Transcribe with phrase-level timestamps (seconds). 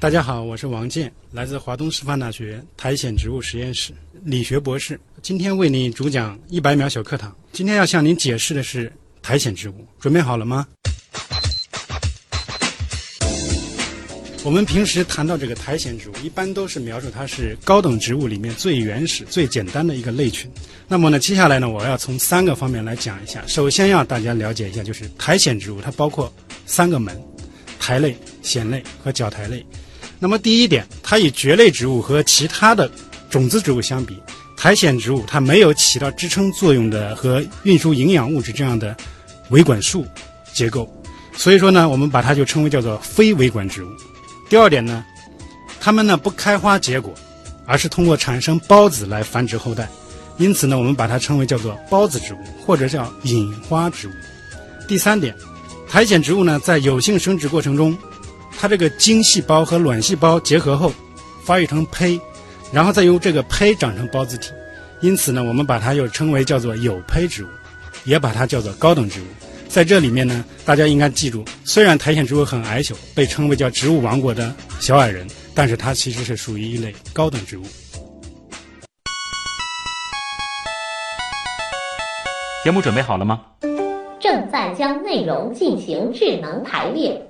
[0.00, 3.92] 大家好，我是王健，来自华东师范大学苔藓植物实验室，
[4.24, 4.98] 理学博士。
[5.20, 7.36] 今天为您主讲一百秒小课堂。
[7.52, 8.90] 今天要向您解释的是
[9.20, 10.66] 苔藓植物，准备好了吗？
[14.42, 20.50] 我们平时谈到这个苔藓植物，一般都是描述它是高等植物里面最原始、最简单的一个类群。
[20.88, 23.44] 那么呢，接下来呢，我要从三个方面来讲一下。
[23.46, 26.32] 首先要大家了解一下，就是苔藓植物它包括
[26.64, 27.22] 三个门：
[27.78, 29.62] 苔类、藓类和角苔类。
[30.22, 32.88] 那么第一点，它与蕨类植物和其他的
[33.30, 34.22] 种子植物相比，
[34.54, 38.94] 苔藓植物它没有起到支撑作用的和运输营养物质这样的
[39.48, 40.06] 维管束
[40.52, 40.86] 结构，
[41.34, 43.88] 所以说呢，我们把它就称为叫做非维管植物。
[44.50, 45.02] 第二点呢，
[45.80, 47.14] 它们呢不开花结果，
[47.64, 49.88] 而是通过产生孢子来繁殖后代，
[50.36, 54.12] 因此呢，我们把它称为叫做孢子植物或者叫隐花植物。
[54.86, 55.34] 第三点，
[55.88, 57.96] 苔藓植物呢在有性生殖过程中。
[58.58, 60.92] 它这个精细胞和卵细胞结合后，
[61.44, 62.20] 发育成胚，
[62.70, 64.50] 然后再由这个胚长成孢子体，
[65.00, 67.48] 因此呢，我们把它又称为叫做有胚植物，
[68.04, 69.24] 也把它叫做高等植物。
[69.66, 77.62] 在这里面呢，大家应该记住，虽然苔藓植物很矮小，被称为叫植物王国的小矮人，但是它其实是属于一类高等植物。
[82.62, 83.40] 节目准备好了吗？
[84.20, 87.29] 正在将内容进行智能排列。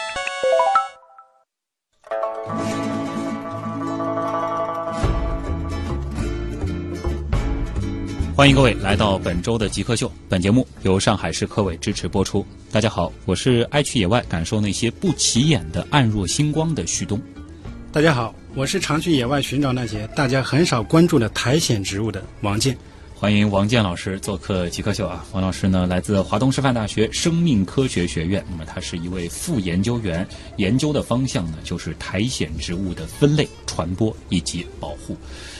[8.41, 10.11] 欢迎各位来到本周的极客秀。
[10.27, 12.43] 本节目由上海市科委支持播出。
[12.71, 17.21] 大家好，我是爱去野外感受那些不起眼的暗若星光的旭东。
[17.91, 22.75] 大家好，我是常去野外寻找那些大家很少关注的苔藓植物的王健。
[23.13, 25.23] 欢迎王健老师做客极客秀啊！
[25.33, 30.27] 王老师呢，来自华东师范大学生命科学学院，那么他是一位副研究员，
[30.57, 35.15] 研究的方向呢就是苔藓植物的分类、传播以及保护。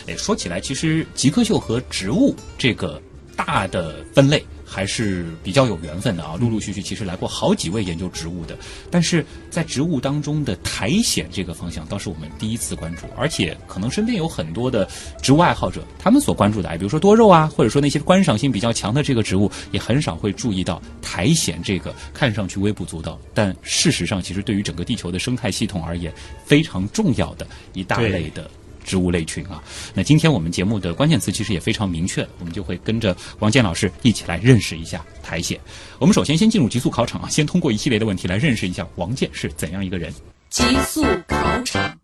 [0.08, 3.02] 哎，说起来，其实极客秀和植物这个
[3.36, 4.44] 大的分类。
[4.74, 8.58] 还是比较有缘分的啊，陆陆续续其实来过好几位研究植物的，
[8.90, 14.88] 但是在植物当中的苔藓这个方向倒是我们第一次关注，而且可能身边有很多的
[15.22, 26.14] 植物爱好者，他们所关注的，哎，比如说多肉啊，或者说那些观赏性比较强的这个植物，也很少会注意到苔藓这个看上去微不足道，但事实上其实对于整个地球的生态系统而言
[26.46, 28.50] 非常重要的一大类的。
[28.84, 29.62] 植物类群啊，
[29.94, 35.58] 那今天我们节目的关键词其实也非常明确，我们就会跟着王健老师一起来认识一下苔藓。
[36.00, 40.14] 我们首先先进入极速考场啊，先通过一系列的问题来认识一下王健是怎样一个人。
[40.50, 41.98] 极速考场，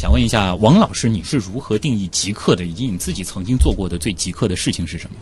[0.00, 2.64] 想问一下王老师，你是如何定义极客的？
[2.64, 5.16] 以及你自己曾经做过的最极客的事情是什么？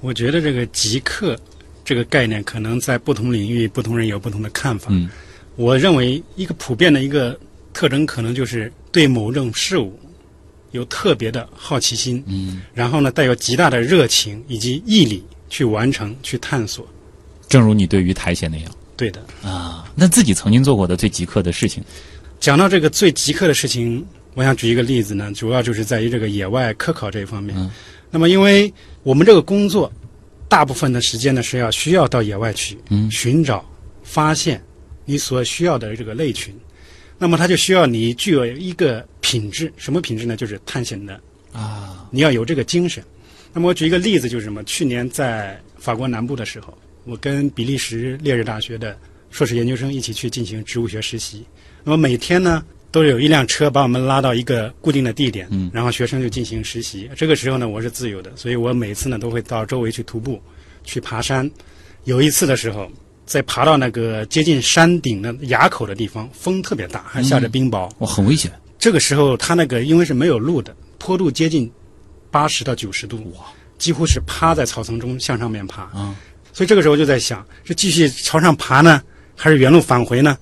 [0.00, 1.38] 我觉得这个极客
[1.84, 4.88] 这个概念，可能在不同领域、不同人有不同的看法。
[4.90, 5.08] 嗯，
[5.54, 7.38] 我认为一个普遍的一个
[7.72, 9.98] 特征，可能就是对某种事物。
[10.76, 16.86] 有特别的好奇心，嗯，然后呢，带有极大的热情以及毅力去完成、去探索。
[17.48, 19.90] 正如你对于苔藓那样，对的啊。
[19.94, 21.82] 那自己曾经做过的最极客的事情，
[22.38, 24.04] 讲到这个最极客的事情，
[24.34, 27.56] 我想举一个例子呢，主要就是在于这个野外科考这一方面。
[27.58, 27.70] 嗯，
[28.10, 28.72] 那么因为
[29.02, 29.90] 我们这个工作，
[30.48, 33.64] 大部分的时间呢是要需要到野外去，嗯，寻找、
[34.02, 34.62] 发现
[35.04, 36.54] 你所需要的这个类群。
[37.18, 40.36] 那么它就需要你具有一个品质，什么品质呢？
[40.36, 41.18] 就是探险的
[41.52, 43.02] 啊，你要有这个精神。
[43.54, 44.62] 那么我举一个例子，就是什么？
[44.64, 48.98] 去年在法国南部的时候，我跟比利时烈日大学的
[49.30, 51.42] 硕士研究生一起去进行植物学实习。
[51.82, 57.08] 那么每天呢，都有一辆车把我们拉到一个固定的地点，嗯，然后学生就进行实习。
[57.16, 60.38] 这个时候呢，我是自由的，所以我每次呢都会到周围去徒步，
[60.84, 61.50] 去爬山。
[62.04, 62.90] 有一次的时候。
[63.26, 68.50] 在爬到那个接近山顶的崖口的地方，风特别大，还下着冰雹，哇，很危险。
[68.78, 71.70] 这个时候，它那个因为是没有路的，坡度接近
[72.30, 73.44] 八十到九十度，哇，
[73.78, 75.82] 几乎是趴在草丛中向上面爬。
[75.82, 76.14] 啊，
[76.52, 79.02] 所以这个时候就在想，是继续朝上爬呢，
[79.34, 80.38] 还是原路返回呢？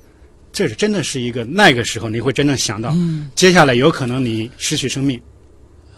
[0.52, 5.20] 这是真的是一个那个时候你会真正想到，嗯，接下来有可能你失去生命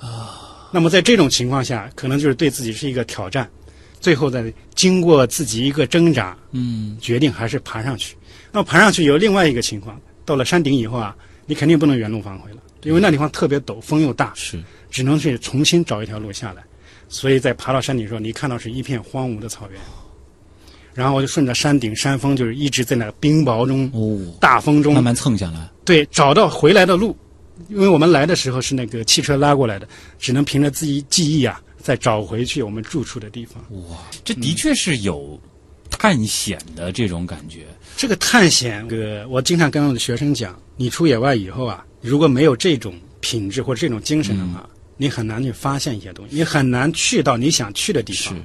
[0.00, 0.70] 啊。
[0.72, 3.50] 那么在这种情况下，可能就是对自己是一个挑战。
[4.00, 8.16] 最后再经过自己一个挣扎，嗯，决定还是爬上去。
[8.52, 11.16] 那么爬上去有另外一个情况，到了山顶以后啊，
[11.46, 16.62] 你肯定不能原路返回了，因为那地方特别陡，风又大，是只能去重新找一条路下来。
[17.08, 19.81] 所以在爬到山顶的时候，你看到是一片荒芜的草原，
[20.94, 25.69] 然后我就顺着山顶山峰，就是一直在那冰雹中、哦，大风中慢慢蹭下来。
[25.84, 27.16] 对，找到回来的路，
[27.69, 29.87] 因为我们来的时候是那个汽车拉过来的，
[30.19, 33.62] 只能凭着自己记忆啊，再找回去我们住处的地方。
[33.88, 35.40] 哇，这的确是有
[35.88, 37.64] 探险的这种感觉。
[37.96, 48.42] 这个探险，这个我经常跟我的学生讲，你出野外以后啊，如果没有这种品质或者这种精神的话，你很难去发现一些东西，你很难去到你想去的地方是方。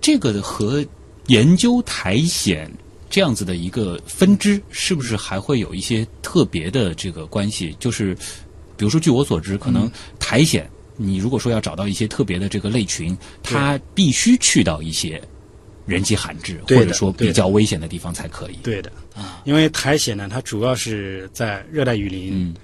[0.00, 0.82] 这个和
[1.26, 2.72] 研究苔藓
[3.10, 7.76] 这样子的一个分支，是不是还会有一些特别的这个关系？
[7.78, 8.14] 就是
[8.74, 10.66] 比如说，据我所知，可能苔藓，
[10.96, 15.20] 你如果说要找到一些特别的这个类群，它必须去到一些
[15.86, 18.56] 人迹罕至或者说比较危险的地方才可以。
[18.62, 19.42] 对的，啊。
[19.44, 22.54] 因为苔藓呢，它主要是在热带雨林嗯。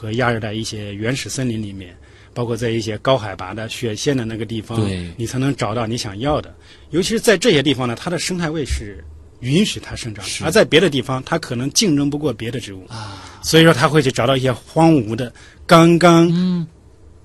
[0.00, 1.92] 和亚热带一些原始森林里面，
[2.32, 6.54] 包括在一些高海拔的雪线的那个地方，你才能找到你想要的。
[6.90, 9.04] 尤其是在这些地方呢，它的生态位是
[9.40, 12.86] 允许它生长的，而在别的地方，它可能竞争不过别的植物。
[12.86, 15.34] 啊，所以说它会去找到一些荒芜的、
[15.66, 16.64] 刚刚嗯，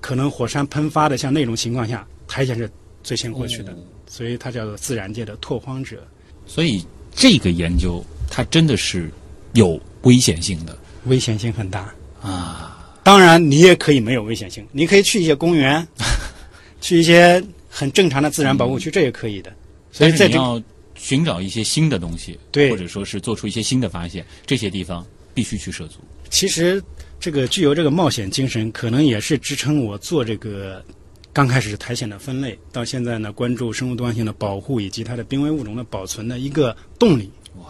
[0.04, 2.70] 可能火山喷发的像那种情况下，苔藓是
[3.02, 6.06] 最先过去的，哦所以它叫做自然界的拓荒者。
[6.44, 6.84] 所以
[7.14, 9.10] 这个研究它真的是
[9.54, 11.90] 有危险性的危险性很大。
[12.20, 13.00] 啊。
[13.02, 15.88] 当然，你也可以没有危险性，你可以去一些公园，
[16.82, 19.50] 去一些很正常的自然保护区，这也可以的。
[19.90, 20.62] 所以你要
[20.94, 25.02] 寻找一些新的东西，对或者说是做出一些新的发现，这些地方
[25.32, 26.00] 必须去涉足。
[26.28, 26.82] 其实
[27.18, 30.84] 这个具有这个冒险精神，可能也是支撑我做这个
[31.32, 37.30] 刚开始是苔藓的分类，到现在呢关注生物多样性的保护以及它的濒危物种的保存的一个动力。
[37.58, 37.66] 哇！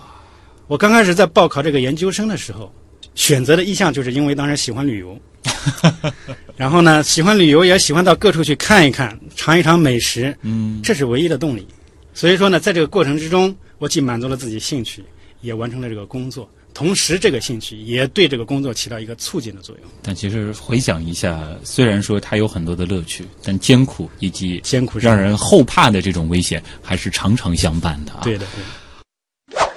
[0.66, 2.72] 我刚开始在报考这个研究生的时候，
[3.14, 5.18] 选择的意向就是因为当时喜欢旅游，
[6.56, 11.66] 然后呢喜欢旅游也喜欢到各处去看一看，尝一尝美食，嗯，这是唯一的动力。
[12.12, 15.04] 所以说呢，在这个过程之中，我既满足了自己兴趣，
[15.42, 16.48] 也完成了这个工作。
[16.74, 19.90] 同时，这个兴趣也对这个工作起到一个促进的作用。
[20.02, 28.22] 但其实回想一下，虽然说它有很多的乐趣，但艰苦以及艰苦让人后怕的这种危险，还是常常相伴的啊。
[28.24, 29.70] 对的，对的。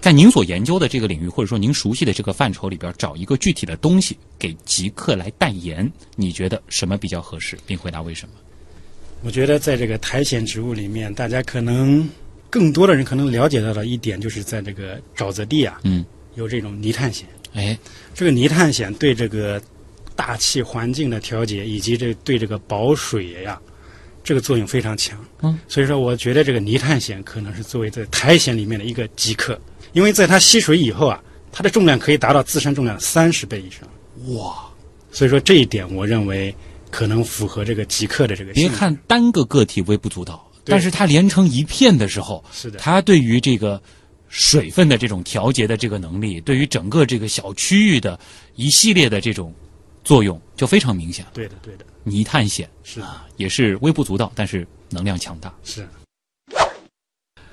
[0.00, 7.56] 在您所研究的这个领域，或者说您熟悉的这个范畴里边，找一个具体的东西给极客来代言，你觉得什么比较合适？
[7.66, 8.34] 并回答为什么？
[9.22, 12.06] 我觉得在这个苔藓植物里面，大家可能
[12.50, 17.28] 更多的人可能了解到的一点，就是在这个沼泽地啊，嗯，有这种泥炭藓。
[17.54, 17.78] 哎，
[18.14, 19.60] 这个泥炭藓对这个
[20.16, 23.60] 大气环境的调节，以及这对这个保水呀，
[24.22, 25.18] 这个作用非常强。
[25.42, 29.60] 嗯，所以说我觉得这个泥炭藓可能是作为在苔藓里面的一个极客，
[29.92, 31.22] 因为在它吸水以后啊，
[31.52, 33.88] 它的重量可以达到自身重量三十倍以上。
[34.34, 34.54] 哇！
[35.12, 36.52] 所以说这一点，我认为
[36.90, 38.52] 可能符合这个极客的这个。
[38.52, 43.80] 别看单个个体微不足道，但是它连成一片的时候，是的，它对于这个
[44.34, 48.18] 水分的这种调节的这个能力，对于整个这个小区域的
[48.56, 49.54] 一系列的这种
[50.02, 51.30] 作用就非常明显了。
[51.34, 55.54] 对的，对的，泥炭藓是，啊，也是微不足道，但是能量强大。
[55.62, 55.88] 是。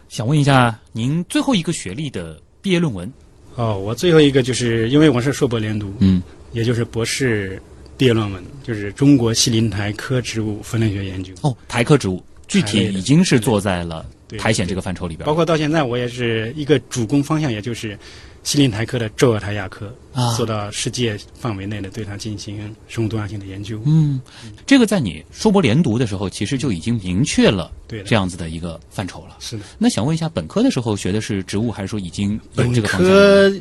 [0.09, 3.13] 想问一下，您最后一个学历的毕业论文？
[3.57, 6.19] 哦，我最后一个就是因为我是硕博连读，嗯，
[6.51, 7.61] 也就是博士
[7.95, 11.31] 毕业论文，就是中国西林苔科植物分类学研究。
[11.43, 15.33] 哦，苔科植物，具体已经是做在了对苔藓这个范畴里边包。
[15.33, 17.97] 括到现在，我也是一个主攻方向，也就是
[18.43, 23.81] 西林苔科的皱叶苔亚科，啊做到世界范围内的对它进行生物多样性的研究。
[23.85, 24.19] 嗯，
[24.65, 29.37] 这个在你硕博连读的时候，其实就已经明确了对这样子的一个范畴了。
[29.39, 33.53] 是的，那想问一下，本科的时候学的是植物，还是说已经有本这个方向科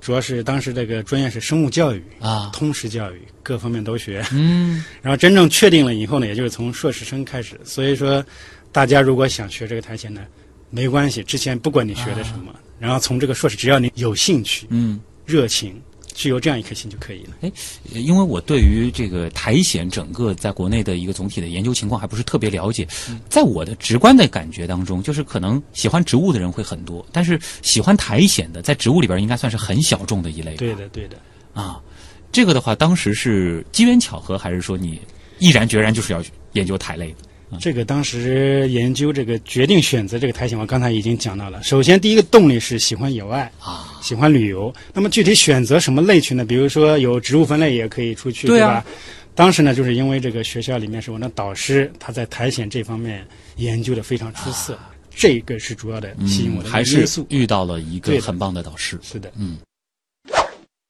[0.00, 2.50] 主要是当时这个专业是生物教育、啊？
[2.52, 4.22] 通识教育，各方面都学。
[4.32, 7.58] 嗯， 然后真正确定了以后呢，也就是从硕士生开始。
[7.64, 8.22] 所以说，
[8.74, 10.20] 大家如果想学这个苔藓呢，
[10.68, 15.80] 没关系，之前不管你学的什么，然后从这个硕士，只要你有兴趣、嗯，热情，
[16.12, 17.52] 具有这样一颗心就可以了。
[17.92, 22.84] 因为我对于这个苔藓整个在国内的一个总体的研究情况还不是特别了解，
[23.28, 30.56] 在我的直观的感觉当中，就是可能喜欢植物的人会很多，但是喜欢苔藓的，在植物里边应该算是很小众的一类。
[30.56, 31.16] 对的，对的。
[31.52, 31.80] 啊，
[32.32, 35.00] 这个的话，当时是机缘巧合，还是说你
[35.38, 36.20] 毅然决然就是要
[36.54, 37.18] 研究苔类的？
[37.60, 41.62] 这个当时研究这个决定选择这个苔藓，我刚才已经讲到了。
[41.62, 44.72] 首先，第一个动力是喜欢野外啊，喜欢旅游。
[44.92, 46.44] 那么具体选择什么类群呢？
[46.44, 48.86] 比如说有植物分类也可以出去，对啊吧？
[49.34, 54.78] 当时呢，就是因为这个学校里面是我的导师，他在苔藓这方面研究的非常出色，
[55.10, 57.04] 这个是主要的吸引我的还是。
[57.28, 58.98] 遇到了一个很棒的导师。
[59.02, 59.58] 是的，嗯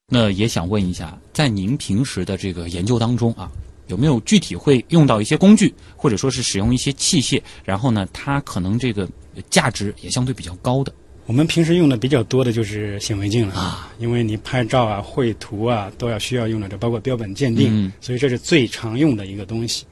[0.06, 3.50] 那也想问一下，在您平时的这个研究当中啊，
[3.88, 9.08] 有没有具体会用到一些工具，或者说是使用一些器械，然后呢，它可能这个
[9.50, 10.92] 价值也相对比较高的？
[11.26, 19.86] 我们平时用的比较多的就是显微镜了啊，因为你拍照啊、绘图啊都要需要用到这，包括标本鉴定，嗯所以这是最常用的一个东西。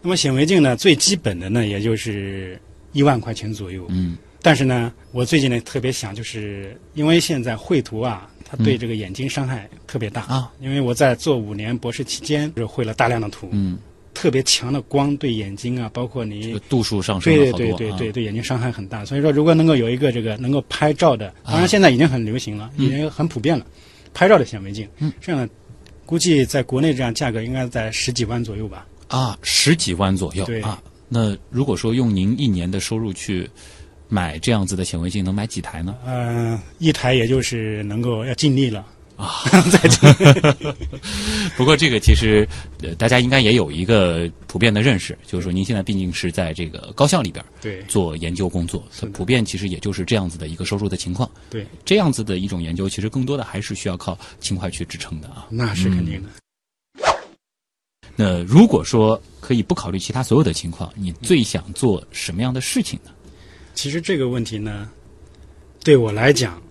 [0.00, 2.58] 那么显微镜呢，最基本的呢，也就是
[2.92, 3.84] 一万块钱左右。
[3.90, 10.50] 嗯但是呢，我最近呢特别想，就是因为现在绘图啊，它对这个眼睛伤害特别大啊。
[10.60, 13.78] 因为我在做五年博士期间，就是绘了大量的图，嗯，
[14.12, 19.04] 特别强的光对眼睛啊，包括你这个度数上升对对对对对对眼睛伤害很大。
[19.04, 23.64] 所以说，如果能够有一个这个能够拍照的，当然现在已经很流行了，已经很普遍了，
[24.12, 25.48] 拍照的显微镜，嗯，这样
[26.04, 28.86] 估计在国内这样价格应该在十几万左右吧。
[29.08, 30.82] 啊，十几万左右对啊。
[31.08, 33.48] 那如果说用您一年的收入去
[34.10, 35.94] 买这样子的显微镜，能买几台呢？
[36.04, 38.84] 嗯、一台也就是能够要尽力了。
[39.16, 39.44] 啊，
[41.54, 42.48] 不过这个其实
[42.82, 51.30] 呃，大家应该也有一个普遍的认识，就是说您现在毕竟是在这个高校里边儿对做研究工作，普遍其实也就是这样子的一个收入的情况。
[51.50, 55.46] 对，这样子的一种研究，其实更多的还是需要靠勤快去支撑的啊。
[55.50, 56.30] 那是肯定的。
[58.16, 63.10] 那如果说可以不考虑其他所有的情况，你最想做什么样的事情呢？
[63.80, 64.90] 其实这个问题呢，
[65.82, 66.62] 对我来讲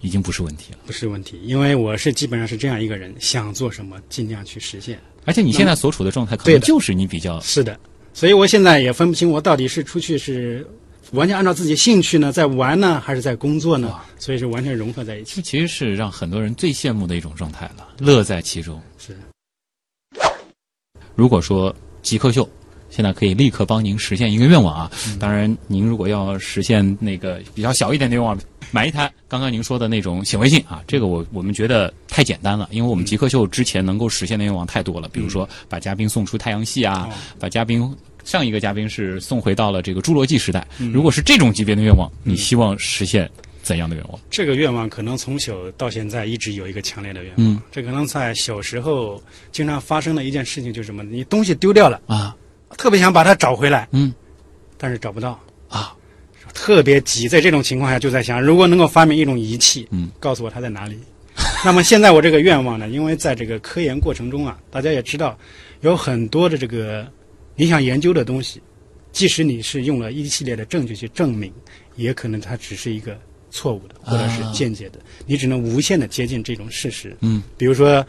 [0.00, 0.78] 已经不是问题了。
[0.86, 4.98] 不是问题，因为我是基本上是这样一个人，想做什么尽量去实现。
[5.26, 7.78] 而且你现在所处的状态，可能就是你比较是的，
[8.14, 10.66] 所以我现在也分不清我到底是出去是
[11.10, 13.94] 完全按照自己兴趣呢在玩呢，还是在工作呢？
[14.18, 15.36] 所以是完全融合在一起。
[15.36, 18.80] 这其实是让很多人最羡慕的一种状态了，乐在其中。
[18.96, 19.14] 是
[21.14, 22.48] 如果说极客秀
[22.90, 28.38] 现在可以立刻帮您实现一个愿望啊，当然您如果要实现那个比较小一点的愿望，
[28.70, 37.94] 买一台刚刚您说的那种显微镜啊，这个我我们觉得太简单了，因为我们极客秀之前能够实现的愿望太多了，比如说把嘉宾送出太阳系啊，哦把嘉宾。
[38.24, 40.66] 上一个嘉宾是送回到了这个侏罗纪时代。
[40.92, 43.30] 如果是这种级别的愿望，你希望实现
[43.62, 44.18] 怎样的愿望？
[44.28, 47.36] 这个愿望可能从小到现在一直有一个强烈的愿望。
[47.38, 51.04] 嗯这可能在小时候经常发生的一件事情就是什么？
[51.04, 52.34] 你东西丢掉了，啊，
[52.76, 54.12] 特别想把它找回来，嗯
[54.78, 55.96] 但是找不到，啊，
[56.52, 57.28] 特别急。
[57.28, 60.98] 在这种情况下，就在想，如果能够发明一种仪器，嗯，告诉我它在哪里。
[61.64, 65.38] 那么现在我这个愿望呢，因为在这个科研过程中啊，大家也知道，
[65.80, 67.06] 有很多的这个
[67.54, 68.60] 你想研究的东西，
[69.12, 71.52] 即使你是用了一系列的证据去证明，
[71.96, 73.18] 也可能它只是一个
[73.50, 77.16] 错误的或者是间接的，你只能无限的接近这种事实。
[77.20, 78.04] 嗯，比如说，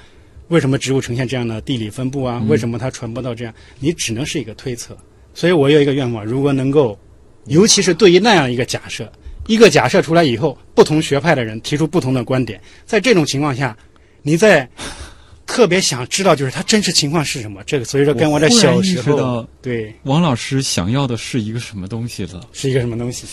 [0.50, 2.42] 为什么植物呈现这样的地理分布啊？
[2.48, 3.54] 为什么它传播到这样？
[3.80, 4.98] 你只能是一个推测。
[5.34, 6.98] 所以我有一个愿望，如果能够，
[7.46, 9.12] 尤其是对于那样一个假设，
[9.46, 13.78] 一个假设出来以后，不同学派的人提出不同的观点，在这种情况下，
[14.24, 14.68] 你在
[15.46, 17.64] 特别想知道就是它真实情况是什么。
[17.66, 22.42] 这个所以说跟我这我忽然小时候对王老师想要的是一个什么东西了？
[22.52, 23.28] 是一个什么东西。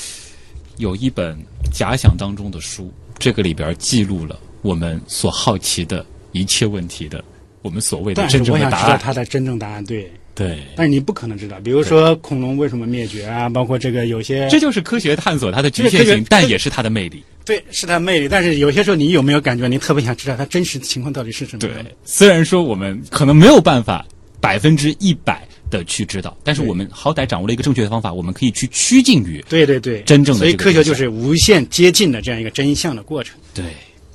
[0.77, 1.39] 有一本
[1.73, 7.25] 假想当中的书，这个里边记录了我们所好奇的一切问题的，
[7.63, 9.01] 我们所谓的但是真正我想知道的答案。
[9.03, 10.13] 它的真正答案，对。
[10.35, 17.23] 对，但是你不可能知道，比如说恐龙为什么灭绝啊，包括这个有些这就是科学探索它的局限性但也是它的魅力。
[17.45, 21.61] 对是它魅力，但是有些时候你有没有感觉你特别想知道它真实情况到底是什么？
[21.61, 21.71] 对，
[22.05, 24.05] 虽然说我们可能没有办法
[24.41, 33.39] 百分之一百的去知道，但是我们好歹掌握了一个正确的方法，我们可以去趋近于对对对，真正的所以科学就是无限接近的这样一个真相的过程。
[33.55, 33.65] 对，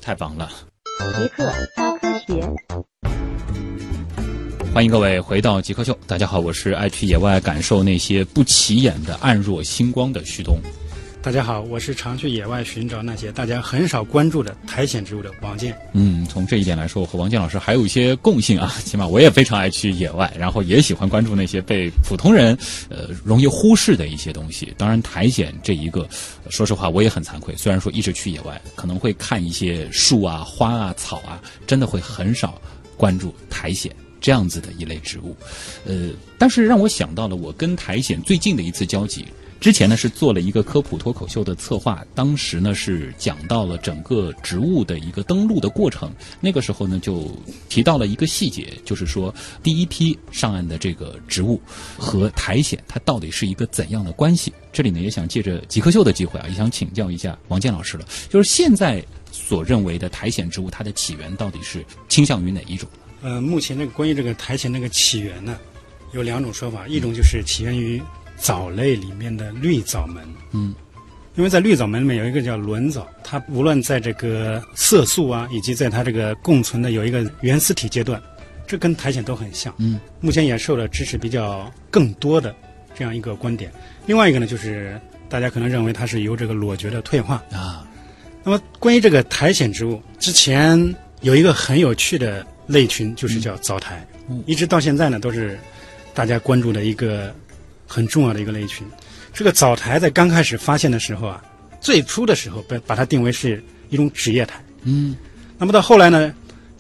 [0.01, 0.49] 太棒了。
[0.99, 1.45] 极客
[1.77, 1.97] 高
[4.71, 10.59] 欢迎各位回到极客秀，大家好，我是爱去野外感受那些不起眼的暗若星光的旭东。
[11.21, 15.77] 大家好，我是常去野外寻找那些大家很少关注的苔藓植物的王健。
[15.91, 18.73] 嗯，从这一点来说，我和王健老师还有一些共性啊。
[18.85, 22.57] 起码我也非常爱去野外，然后也喜欢关注那些被普通人
[22.87, 24.73] 呃容易忽视的一些东西。
[24.77, 26.07] 当然，苔藓这一个，
[26.49, 27.53] 说实话我也很惭愧。
[27.57, 32.59] 虽然说一直去野外，可能会看一些树啊、花啊、草啊，真的会很少
[32.95, 33.91] 关注苔藓。
[34.21, 35.33] 这样子的一类植物，
[35.85, 39.25] 呃，但是让我想到了我跟苔藓最近的一次交集。
[39.59, 46.09] 之前呢是做了一个科普脱口秀的策划，当时呢是讲到了整个植物的一个登陆的过程。
[46.39, 47.29] 那个时候呢就
[47.67, 51.59] 提到了一个细节，就是说第一批上岸的这个植物
[51.97, 54.53] 和苔藓它到底是一个怎样的关系？
[54.71, 62.87] 这里呢也想借着极客秀的机会啊，也想请教一下王健老师了，就是现在所认为的苔藓植物它的起源到底是倾向于哪一种？
[63.21, 65.59] 呃，目前这个关于这个苔藓那个起源呢，
[66.13, 68.01] 有两种说法，一种就是起源于
[68.39, 70.73] 藻类里面的绿藻门，嗯，
[71.35, 78.21] 因因为在绿藻门里面有一个叫轮藻，它无论在这个色素啊，以及在它这个共存的有一个原丝体阶段，
[78.67, 79.73] 这跟苔藓都很像。
[79.77, 82.53] 嗯，目前也受了支持比较更多的
[82.93, 83.71] 这样一个观点。
[84.05, 87.41] 另外一个呢，就是大家可能认为它是由这个裸蕨的退化。
[87.53, 87.87] 啊，
[88.43, 95.57] 那么关于这个苔藓植物，之前有一个很有趣的类群，就是叫藻苔，嗯一直到现在呢都是
[96.13, 97.33] 大家关注的一个
[97.89, 98.87] 很重要的一个类群。
[99.33, 101.43] 这个藻苔在刚开始发现的时候啊，
[101.81, 105.15] 最初的时候把把它定为是一种纸叶苔，嗯，
[105.57, 106.33] 那么到后来呢，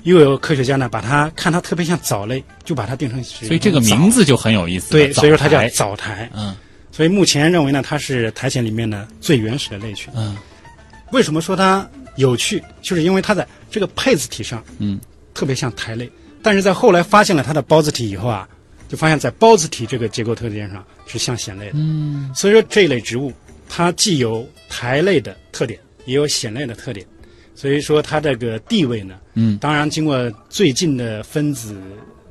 [0.03, 4.91] 又有科学家呢把它看它特别像藻类，就把它定成是所以这个名字就很有意思。
[4.91, 6.29] 对，所以说它叫藻苔。
[6.35, 6.55] 嗯
[6.91, 10.11] 所以目前认为呢，它是苔藓里面的最原始的类群。
[10.15, 10.35] 嗯
[11.11, 11.87] 为什么说它
[12.17, 12.61] 有趣？
[12.81, 14.99] 就是因为它在这个配子体上嗯
[15.33, 16.11] 特别像苔类，
[16.41, 18.49] 但是在后来发现了它的孢子体以后啊，
[18.89, 21.73] 就发现在孢子体这个结构特点上是像藓类的。
[21.75, 23.31] 嗯所以说这一类植物
[23.69, 27.05] 它既有苔类的特点，也有藓类的特点。
[27.55, 31.79] 所以说它这个地位呢，嗯当然经过最近的分子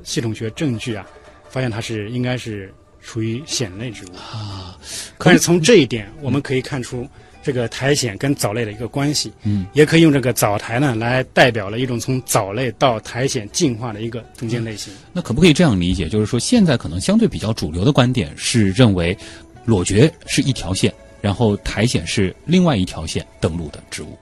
[0.03, 1.07] 系统学证据啊，
[1.49, 4.15] 发现它是应该是属于藓类植物。
[4.15, 4.77] 啊，
[5.17, 7.07] 但是从这一点，我们可以看出
[7.41, 9.31] 这个苔藓跟藻类的一个关系。
[9.43, 14.93] 嗯，也可以用这个藻苔呢来代表了一种从藻类到苔藓进化的一个中间类型。
[15.13, 16.09] 那可不可以这样理解？
[16.09, 19.17] 就是说，现在可能相对比较主流的观点是认为，
[19.65, 24.17] 裸蕨是一条线，然后苔藓是另外一条线登陆的植物。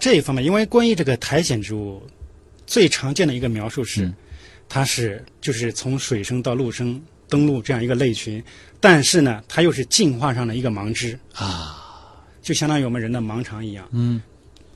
[0.00, 2.02] 这一方面，因为关于这个苔藓植物
[2.66, 4.14] 最常见的一个描述是，嗯
[4.70, 8.42] 它是就是从水生到陆生登陆这样一个类群，
[8.80, 11.87] 但是呢，它又是进化上的一个盲枝啊，
[12.48, 13.86] 就相当于我们人的盲肠一样。
[13.92, 14.22] 嗯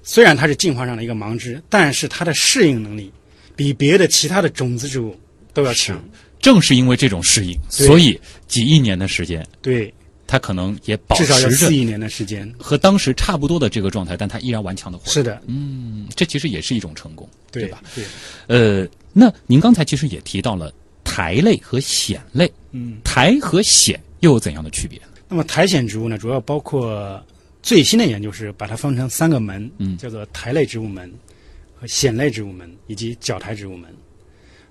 [0.03, 3.11] 虽然它是进化上的一个盲枝，但是它的适应能力
[3.57, 5.19] 比别的其他的种子植物
[5.55, 5.99] 都要强。
[6.39, 9.95] 正是因为这种适应，所以几亿年的时间，对，
[10.27, 12.53] 它可能也保至少要持着四亿年的时间。
[12.59, 15.13] 和当时差不多的这个状态，但它依然顽强的活着。
[15.13, 17.83] 是的，嗯，这其实也是一种成功，对吧？？
[17.95, 18.05] 对，
[18.49, 20.71] 呃，那您刚才其实也提到了
[21.05, 22.99] 苔类和藓类，嗯。
[23.03, 25.01] 苔和藓又有怎样的区别？
[25.29, 27.25] 那么苔藓植物呢，主要包括
[27.63, 31.11] 最新的研究是把它分成三个门，嗯叫做苔类植物门
[31.75, 33.89] 和藓类植物门以及角苔植物门。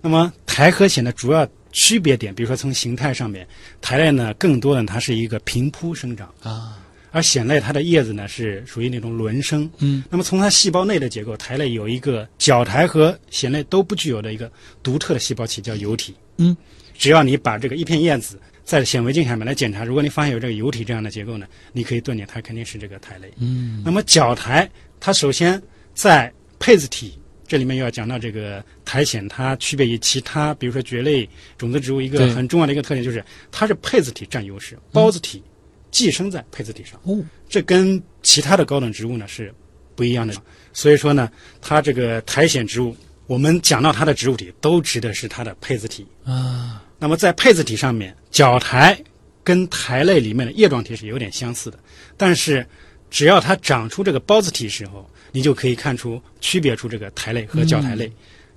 [0.02, 3.48] 那么苔和藓的主要区别点，比如说从形态上面，
[3.80, 6.80] 苔类呢更多的它是一个平铺生长，啊，
[7.12, 9.70] 而藓类它的叶子呢是属于那种轮生。
[9.78, 14.52] 嗯，那么从它细胞内的结构，苔类有一个角苔和藓类都不具有的一个
[14.84, 16.16] 独特的细胞体，叫油体。
[16.38, 16.58] 嗯，
[16.98, 23.32] 只要你把这个一片叶子在显微镜下面来检查，如果你发现有这个油体这样的结构呢，你可以断定它肯定是这个苔类。
[23.38, 24.70] 嗯，那么角苔，
[25.00, 25.62] 它首先
[25.94, 35.44] 在配子体这里面又要讲到这个苔藓，它区别于其他，比如说蕨类种子植物一个很重要的一个特点就是它是配子体占优势，孢子体
[35.90, 36.98] 寄生在配子体上。
[37.04, 39.54] 哦，这跟其他的高等植物呢是
[39.96, 40.34] 不一样的。
[40.72, 42.96] 所以说呢，它这个苔藓植物，
[43.28, 46.08] 我们讲到它的植物体，都指的是它的配子体。
[46.24, 48.96] 啊，那么在配子体上面，角苔
[49.44, 51.80] 跟苔类里面的叶状体是有点相似的，
[52.16, 52.64] 但是
[53.10, 58.12] 只要它长出这个孢子体时候，你就可以看出区别出这个苔类和角苔类。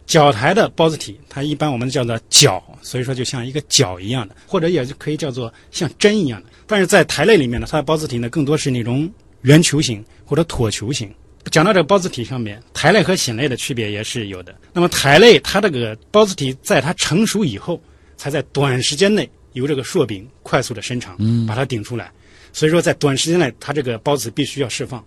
[0.05, 6.51] 角苔的孢子体，它一般我们叫做角，所以说就像一个角一样的，或者也就可以叫做像针一样的。
[6.67, 11.11] 但是在苔类里面呢，它的孢子体呢更多是那种圆球形或者椭球形。
[11.51, 14.55] 讲到这个孢子体上面，苔类和藓类的区别也是有的。
[14.75, 17.83] 那么苔类它这个孢子体在它成熟以后，
[18.25, 22.11] 才在短时间内由这个硕柄快速的伸长，嗯把它顶出来。
[22.55, 25.05] 所以说，在短时间内，它这个孢子必须要释放。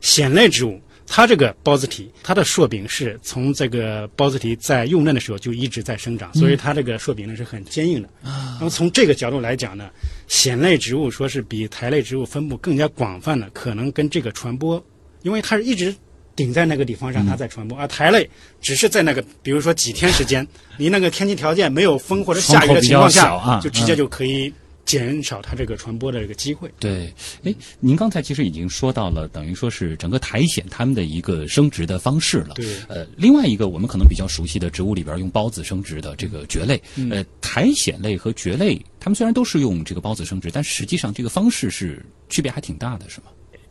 [0.00, 8.08] 藓类植物，它这个孢子体，它的硕柄是从这个孢子体在幼嫩的时候就一直在生长，所以它这个硕柄呢是很坚硬的。
[8.22, 9.90] 那么从这个角度来讲呢，
[10.28, 14.80] 藓类植物说是比苔类植物分布更加广泛的，可能跟这个传播，
[15.22, 15.92] 因为它是一直
[16.40, 18.26] 顶在那个地方让它再传播，而苔类
[18.62, 20.46] 只是在那个，比如说几天时间，
[20.78, 24.50] 你那个天气条件没有风或者下雨的情况下，啊就直接就可以
[24.86, 26.70] 减少它这个传播的这个机会。
[26.78, 27.12] 对，
[27.44, 32.54] 哎，您刚才其实已经说到了，等于说是整个苔藓它们的一个生殖的方式了。
[32.54, 32.64] 对。
[32.88, 37.10] 呃，另外一个我们可能比较熟悉的植物里边用孢子生殖的这个蕨类，嗯。
[37.10, 43.26] 呃，苔藓类和蕨类，它们虽然都是用这个孢子生殖，但实际上这个方式是区别还挺大的，是吗？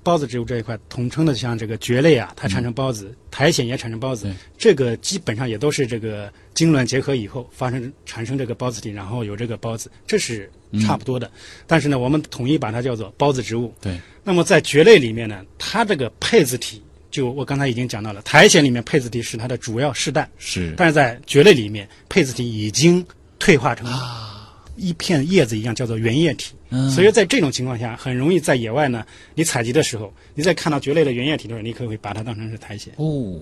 [0.09, 10.49] 孢子植物这一块，统称的像这个蕨类啊，它产生孢子，苔藓也产生孢子，这个基本上也都是这个精卵结合以后发生产生这个孢子体，然后有这个孢子，这是
[10.81, 11.29] 差不多的。
[11.67, 13.71] 但是呢，我们统一把它叫做孢子植物。
[13.79, 20.73] 对，那么在蕨类里面呢，它这个配子体，就我刚才已经讲到了，苔藓里面配子体是它的主要世代，是。
[20.75, 23.05] 但是在蕨类里面，配子体已经
[23.37, 23.87] 退化成
[24.75, 26.55] 一片叶子一样，叫做原叶体。
[26.69, 26.89] 嗯。
[26.89, 29.05] 所以在这种情况下，很容易在野外呢，
[29.35, 32.93] 你采集的时候，你在看到蕨类的原液体的时候，你可能会把它当成是苔藓。
[32.97, 33.39] 哦，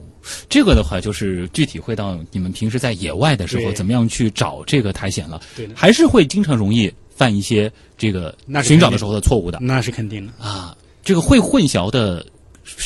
[0.50, 8.98] 这个的话就是具体会到你们平时在野外的时候，怎么样去找这个苔藓了，对，还是会经常容易犯一些这个那寻找的。
[8.98, 9.60] 时候的错误的。
[9.62, 10.34] 那是肯定的。
[10.44, 10.76] 啊。
[11.04, 12.26] 这个会混淆的，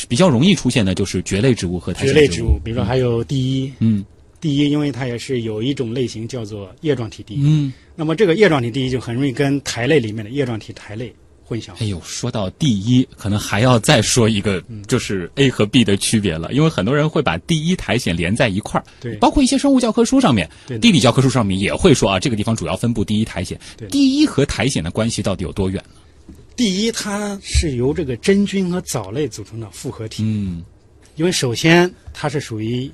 [0.08, 4.04] 比较容易出现的就是蕨类植物和苔藓植蕨类植物，比如说还有第一，嗯
[4.42, 7.40] 第一，因为它也是有一种类型叫做叶状体第一。
[7.44, 7.72] 嗯。
[7.96, 11.72] 那么这个叶状体第一就很容易跟苔类里面的叶状体苔类混淆。
[11.78, 16.52] 哎呦，说到第一，可能还要再说一个，嗯就是 A 和 B 的区别了。
[16.52, 20.50] 因为很多人会把第一苔藓连在一块儿，对包括一些生物教科书上面、
[20.80, 23.56] 地理教科书上面也会说啊，这个地方主要分布第一苔藓
[23.90, 26.34] 第一和苔藓的关系到底有多远呢？
[26.56, 30.24] 第一，它是由这个真菌和藻类组成的复合体。
[30.24, 30.64] 嗯
[31.16, 32.90] 因为首先它是属于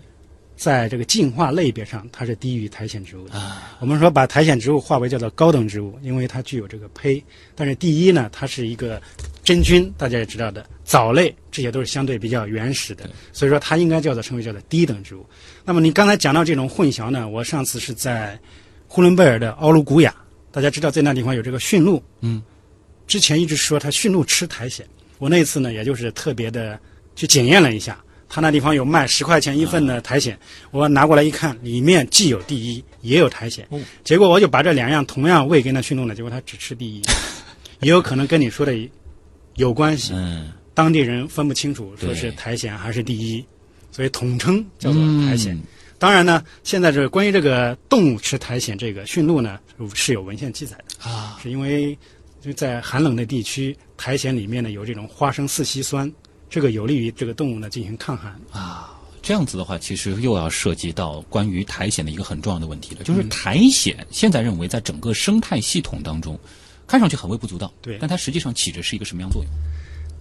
[0.59, 3.35] 在这个进化类别上，它是低于苔藓植物的。
[3.35, 7.23] 啊，我们说把苔藓植物划为叫做高等植物，因为它具有这个胚。
[7.55, 9.01] 但是第一呢，它是一个
[9.44, 15.25] 真菌，大家也知道的，藻类这些都是相对比较原始的，所以说它应该叫做称为叫做低等植物。
[15.64, 18.37] 那么你刚才讲到这种混淆呢，我上次是在
[18.88, 20.12] 呼伦贝尔的奥卢古雅，
[20.51, 22.42] 大家知道在那地方有这个驯鹿，嗯，
[23.07, 24.85] 之前一直说它驯鹿吃苔藓，
[25.18, 26.77] 我那次呢也就是特别的
[27.14, 27.97] 去检验了一下。
[28.29, 30.38] 他那地方有卖十块钱一份的苔藓，
[30.71, 33.67] 我拿过来一看，里面既有第一，也有苔藓。
[33.71, 37.03] 哦结果我就把这两样同样喂给那驯鹿呢，结果它只吃第一，
[37.81, 38.77] 也有可能跟你说的
[39.57, 40.12] 有关系。
[40.14, 43.45] 嗯，当地人分不清楚说是苔藓还是第一，
[43.91, 45.55] 所以统称叫做苔藓。
[45.55, 45.62] 嗯
[46.01, 49.59] 当然呢，现在这关于这个动物吃苔藓这个驯鹿呢
[49.95, 51.99] 是有文献记载的，啊，是因为
[52.41, 56.09] 就在寒冷的地区，苔藓里面呢有这种花生四烯酸，
[56.48, 58.38] 这个有利于这个动物呢进行抗寒。
[58.50, 58.94] 啊。
[59.20, 66.38] 这样子的话，其实又要涉及到关于苔藓的一个很重要的问题了，就是嗯苔藓现在认为在整个生态系统当中，
[66.87, 69.52] 看上去很微不足道，对但它实际上起着是一个什么样作用？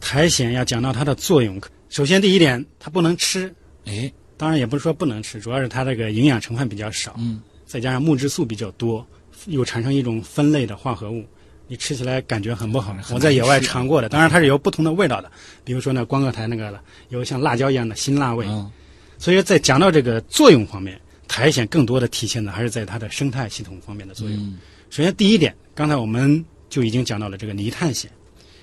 [0.02, 3.54] 苔藓要讲到它的作用，首先第一点，它不能吃，
[3.86, 9.06] 哎，当然也不是说不能吃，主要是它这个营养成分比较少，嗯，再加上木质素比较多，
[9.46, 11.24] 又产生一种酚类的化合物，
[11.68, 12.96] 你吃起来感觉很不好。
[13.12, 15.32] 我在野外尝过的，当然它是有不同的味道的，
[15.64, 18.46] 比如说呢，光鹤苔那个了，有像辣椒一样的辛辣味。
[18.48, 18.72] 嗯
[19.20, 24.38] 所以在讲到这个作用方面，苔藓更多的体现的还是在它的生态系统方面的作用。
[24.38, 28.12] 嗯首先第一点，刚才我们就已经讲到了这个泥炭藓，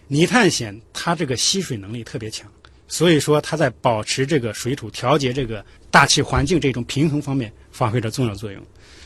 [0.06, 2.48] 泥炭藓它这个吸水能力特别强，
[2.86, 8.62] 所以说它在保持这个水土、调节这个大气环境这种平衡方面发挥着重要作用。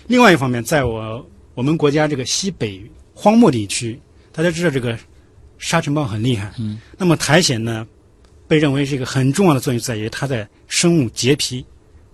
[0.07, 2.81] 另外一方面，在我我们国家这个西北
[3.21, 4.01] 荒漠地区，
[4.31, 4.97] 大家知道这个
[5.59, 7.85] 沙尘暴很厉害，嗯，那么苔藓呢，
[8.47, 11.67] 被认为是一个很重要的作用在于它在生物结皮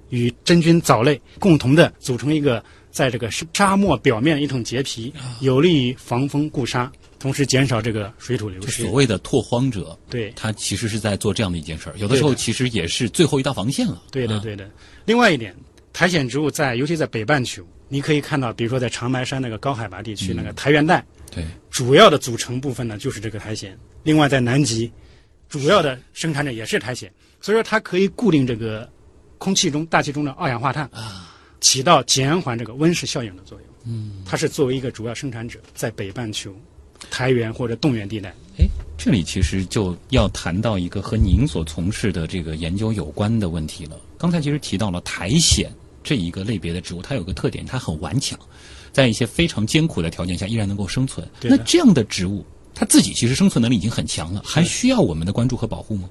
[0.08, 8.92] 与真菌藻类共同的组成一个在这个沙漠表面一层结皮，有利于防风固沙，同时减少这个水土流失所。
[8.92, 14.02] 谓的拓荒者，对，他其实是在做这样的一件事儿，有的时候其实也是最后一道防线了。
[14.10, 14.70] 对的，啊，对的。
[15.04, 15.54] 另外一点，
[15.92, 23.76] 苔藓植物在尤其在北半球，你可以看到，比如说在长白山那个高海拔地区，嗯那个苔原带对，主要的组成部分呢就是这个苔藓。
[24.02, 24.90] 另外在南极，
[25.48, 28.88] 主要的生产者也是苔藓，所以说它可以固定这个
[29.38, 33.68] 空气中、大气中的二氧化碳啊，起到减缓这个温室效应的作用。
[33.86, 36.54] 嗯，它是作为一个主要生产者，在北半球
[37.10, 38.30] 苔原或者冻原地带。
[38.58, 38.66] 哎，
[38.96, 44.00] 这里其实就要谈到一个和您所从事的这个研究有关的问题了。
[44.16, 45.70] 刚才其实提到了苔藓
[46.04, 48.38] 这一个类别的植物，它有个特点，它很顽强，
[48.92, 51.26] 在一些非常艰苦的条件下依然能够生存。
[51.42, 56.08] 那这样的植物，它自己其实生存能力已经很强了，还需要我们的关注和保护吗？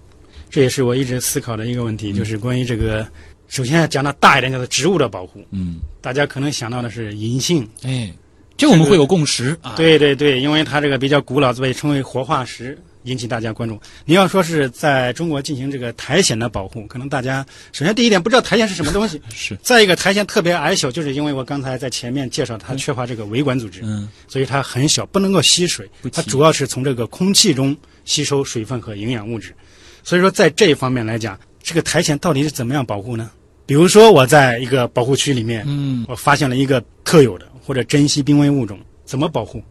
[0.49, 3.07] 这也是我一直思考的一个问题，就是关于这个，
[3.47, 5.43] 首先要讲到大一点，叫做植物的保护。
[5.51, 8.13] 嗯，大家可能想到的是银杏，哎，
[8.57, 13.79] 这我们会有共识啊。，对对对，因为它这个比较古老，被称为活化石，引起大家关注。
[14.05, 29.53] 你要说是在中国进行这个苔藓的保护，可能大家首先第一点不知道苔藓是什么东西，是，再一个苔藓特别矮小，就是因为我刚才在前面介绍它缺乏这个维管组织，嗯，所以它很小，不能够吸水它主要是从这个空气中吸收水分和营养物质。
[30.03, 33.31] 所以说，在这一方面来讲，这个苔藓到底是怎么样保护呢？
[33.65, 39.63] 比如说，我在一个保护区里面，嗯，我发现了一个特有的或者珍稀濒危物种，怎么保护？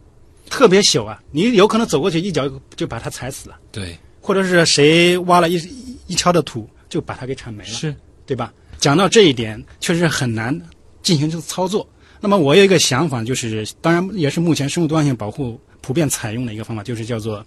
[0.49, 8.53] 特别小啊，你有可能走过去一脚就把它踩死了，对，或者是谁挖了一一一锹的土就把它给铲没了，是，对吧？
[8.77, 10.59] 讲到这一点，确实很难
[11.01, 11.87] 进行这个操作。
[12.19, 17.45] 那么我有一个想法，就是当然也是目前生物多样性保护普遍采用的一个方法，就是叫做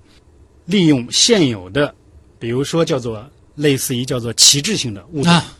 [0.64, 1.94] 利用现有的，
[2.38, 5.32] 比如说叫做类似于叫做旗帜性的物种。
[5.32, 5.52] 啊。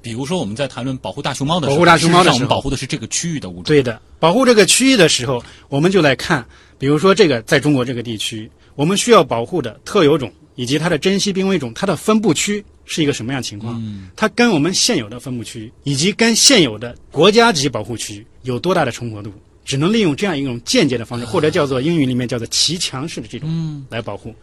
[0.00, 3.64] 比如说，我们在谈论保护大熊猫的时候，保护大熊猫的时候我们保护的是这个区域的物种。
[3.64, 6.46] 对的，保护这个区域的时候，我们就来看，
[6.78, 13.82] 比如说这个在中国这个地区，我们需要保护的特有种以及它的珍稀濒危种，它的分布区是一个什么样情况？
[14.16, 19.32] 它跟我们现有的分布区以及跟现有的国家级保护区有多大的重合度？
[19.64, 24.34] 只能利用这样一种间接的方式，或者叫做英语里面叫做骑墙式的这种来保护。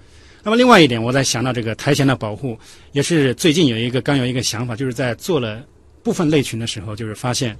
[0.43, 2.56] 那么另外一点，我在想到这个苔藓的保护，
[2.91, 5.63] 也是最近有一个刚有一个想法，就是在做了
[6.04, 7.58] 部分类群的时候，就是发现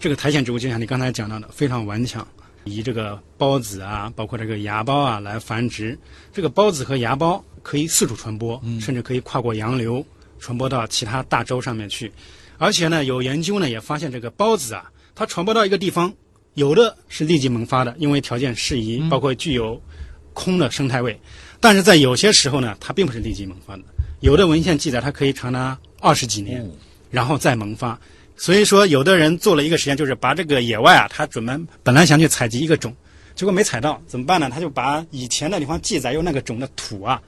[0.00, 2.26] 这个苔藓植物就像你刚才讲到的，非常顽强，
[2.64, 5.98] 以这个孢子啊，包括这个芽孢啊来繁殖。
[6.32, 10.04] 这个孢子和芽孢可以四处传播，甚至可以跨过洋流
[10.38, 12.12] 传播到其他大洲上面去。
[12.58, 16.12] 而且呢，有研究呢也发现这个孢子啊，它传播到一个地方。
[16.54, 19.80] 有的是立即萌发的，因为条件适宜，包括具有
[20.34, 21.18] 空的生态位。
[21.60, 23.82] 但是在有些时候呢，它并不是立即萌发的。
[24.20, 26.70] 有的文献记载，它可以长达二十几年，
[27.10, 27.98] 然后再萌发。
[28.36, 32.94] 所以说，有的人做了一个实验，就是把这个野外啊，他准备本来想去采集一个种，
[33.34, 34.50] 结果没采到，怎么办呢？
[34.50, 37.20] 他就把以前的地方记载有那个种的土啊，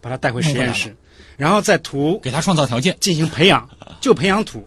[0.00, 0.96] 把它带回实验室，
[1.36, 3.68] 然后在土给它创造条件进行培养，
[4.00, 4.66] 就培养土，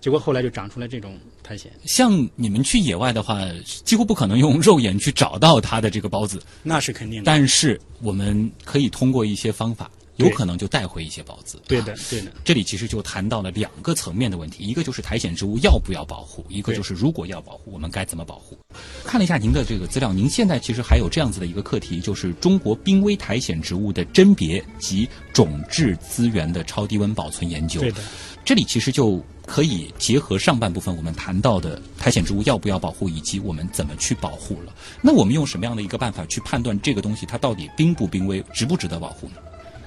[0.00, 1.18] 结果后来就长出来这种。
[1.42, 3.40] 苔藓，像你们去野外的话，
[3.84, 7.26] 几乎不可能用肉眼去找到它的这个孢子，那是肯定的。
[7.26, 11.60] 但是我们可以通过一些方法，有可能就带回一些孢子。
[11.66, 12.32] 对的，对的。
[12.44, 18.58] 这里其实就谈到了两个层面的问题，一个就是苔藓植物要不要保护，一个就是如果要保护，我们该怎么保护。
[19.04, 27.80] 看了一下您的这个资料，您现在其实还有这样子的一个课题，就是中国濒危苔藓植物的甄别及种质资源的超低温保存研究。
[27.80, 28.00] 对的，
[28.44, 29.22] 这里其实就。
[29.46, 34.72] 可以结合上半部分我们谈到的苔藓植物要不要保护，以及我们怎么去保护了。
[35.02, 39.34] 那我们用什么样的一个办法去判断这个东西它到底濒不濒危，值不值得保护呢？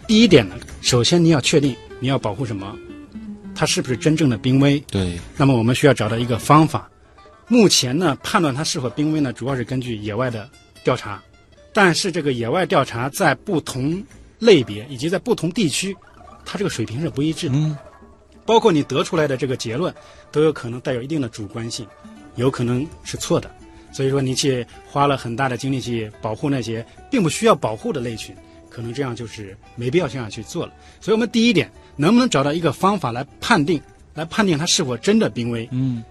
[0.08, 2.78] 第一点呢，首先你要确定你要保护什么，
[3.56, 4.80] 它是不是真正的濒危？
[4.88, 5.18] 对。
[5.38, 6.90] 那么我们需要找到一个方法。
[7.48, 10.50] 目前呢，判断它是否濒危呢，主要是根据野外的
[10.84, 11.22] 调查，
[11.74, 14.04] 但是这个野外调查在不同
[14.40, 15.96] 类别以及在不同地区，
[16.46, 17.56] 它这个水平是不一致的。
[17.56, 17.78] 嗯。
[18.46, 19.94] 包括你得出来的这个结论，
[20.32, 21.88] 都有可能带有一定的主观性，
[22.36, 23.50] 有可能是错的。
[23.94, 28.36] 所以说，你去花了很大的精力去保护那些并不需要保护的类群，
[28.74, 30.74] 可能这样就是没必要这样去做了。
[31.00, 33.80] 所以我们第一点，能不能找到一个方法来判定，
[34.16, 35.70] 来判定它是否真的濒危？
[35.72, 36.04] 嗯，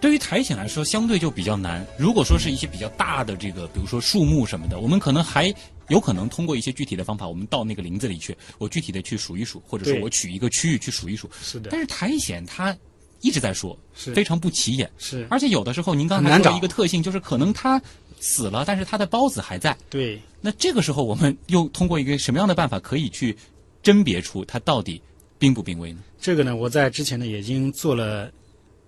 [0.00, 1.86] 对于苔藓来说，相对就比较难。
[1.98, 5.54] 如果说是一些比较大的这个，比如说树木什么的，我们可能还。
[5.88, 11.28] 有可能通过一些具体的方法，我们到那个林子里去，我具体的去数一数，或者说我取一个区域去数一数。
[11.42, 11.68] 是的。
[11.70, 12.74] 但是苔藓它
[13.20, 14.90] 一直在说，是非常不起眼。
[14.96, 15.26] 是。
[15.28, 17.82] 而且有的时候，您刚才说一个特性，就是可能它
[18.22, 19.76] 死了，但是它的孢子还在。
[19.90, 20.18] 对。
[20.40, 23.36] 那这个时候，我们又通过一个什么样的办法可以去
[23.82, 25.02] 甄别出它到底
[25.38, 25.98] 濒不濒危呢？
[26.20, 28.32] 这个呢，我在之前呢已经做了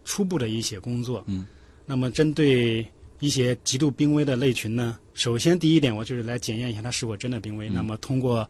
[0.04, 1.22] 初步的一些工作。
[1.26, 1.46] 嗯。
[1.84, 2.86] 那么针对。
[3.20, 7.70] 一些极度濒危的类群呢，首先第一点，我就是来检验一下它是否真的濒危。
[7.70, 8.46] 那么通过，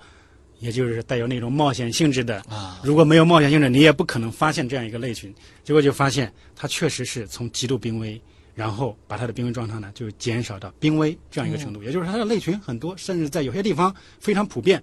[0.59, 5.33] 也就是带有那种冒险性质的啊，如果没有冒险性质，你也不可能发现这样一个类群。
[5.63, 8.21] 结果就发现它确实是从极度濒危，
[8.55, 14.83] 然后把它的濒危状态呢就减少到濒危这样一个程度，也就是它的类群很多，甚至在有些地方非常普遍。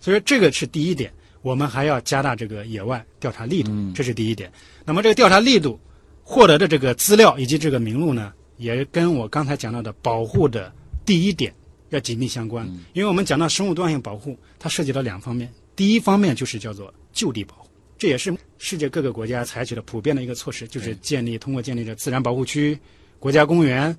[0.00, 4.52] 所以说这个是第一点，我们还要加大这个野外调查力度，这是第一点。
[4.84, 5.80] 那么这个调查力度
[6.22, 8.32] 获得的这个资料以及这个名录呢？
[8.58, 10.72] 也跟我刚才讲到的保护的
[11.06, 11.54] 第一点
[11.90, 15.48] 要紧密相关，因为我们讲到生物多样性保护，它涉及到两方面。
[15.76, 22.76] 第一方面就是叫做就地保护，这也是世界各个国家采取的普遍的一个措施，就是建立通过建立这自然保护区、
[23.18, 23.96] 国家公园，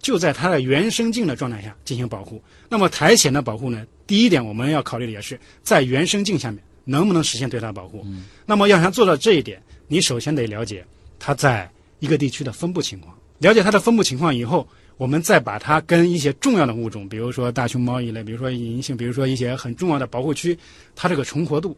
[0.00, 2.42] 就在它的原生境的状态下进行保护。
[2.68, 3.86] 那么苔藓的保护呢？
[4.06, 8.04] 第一点我们要考虑的也是在原生境下面能不能实现对它的保护。
[8.44, 10.84] 那么要想做到这一点，你首先得了解
[11.18, 13.16] 它在一个地区的分布情况。
[13.38, 20.56] 了解它的分布情况以后，我们再把它跟一些重要的物种，比如说大熊猫一类，比如说银杏，比如说一些很重要的保护区，
[20.94, 21.76] 它这个重活度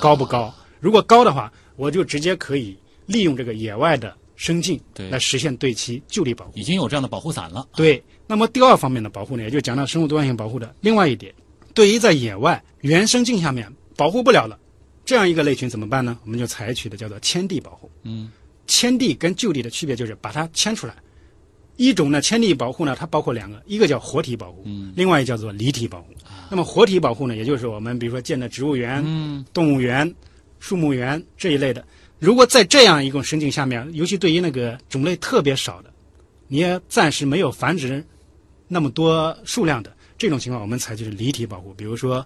[0.00, 0.54] 高不高？
[0.80, 6.50] 如果高的话，我就直接可以利用这个野外的生境来实现对其就地保护。
[6.56, 7.64] 已经有这样的保护伞了。
[7.76, 8.02] 对。
[8.26, 11.32] 那么第二方面的保护呢，也就讲到生物多样性保护的另外一点，
[11.74, 14.58] 对于在野外原生境下面保护不了了，
[15.04, 16.18] 这样一个类群怎么办呢？
[16.24, 17.88] 我们就采取的叫做迁地保护。
[18.02, 18.32] 嗯。
[18.66, 20.96] 迁地跟就地的区别就是把它迁出来。
[21.76, 24.64] 一种呢，迁地保护呢，它包括两个，一个叫活体保护，
[24.96, 26.12] 另外一叫做离体保护。
[26.50, 30.12] 那么活体保护呢，也就是我们比如说建的植物园、动物园、
[30.58, 31.84] 树木园这一类的。
[32.22, 35.92] 如果在这样一种生境下面，尤其对于那个种类特别少的，
[36.46, 38.04] 你也暂时没有繁殖
[38.68, 42.24] 那么多数量的这种情况，我们采取离体保护，比如说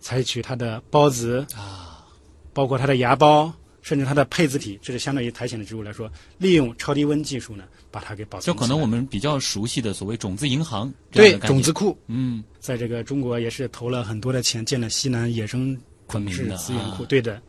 [0.00, 2.04] 采取它的孢子啊，
[2.52, 3.52] 包括它的芽孢。
[3.82, 8.54] 甚至它的配子体，这是相对于苔藓的植物来说，利用超低温技术呢，把它给保存。
[8.54, 17.04] 就可能我们比较熟悉的所谓种子银行对种子库，嗯，在这个中国也是投了很多的钱，建了西南野生种昆明的质资源库。
[17.04, 17.40] 啊对的，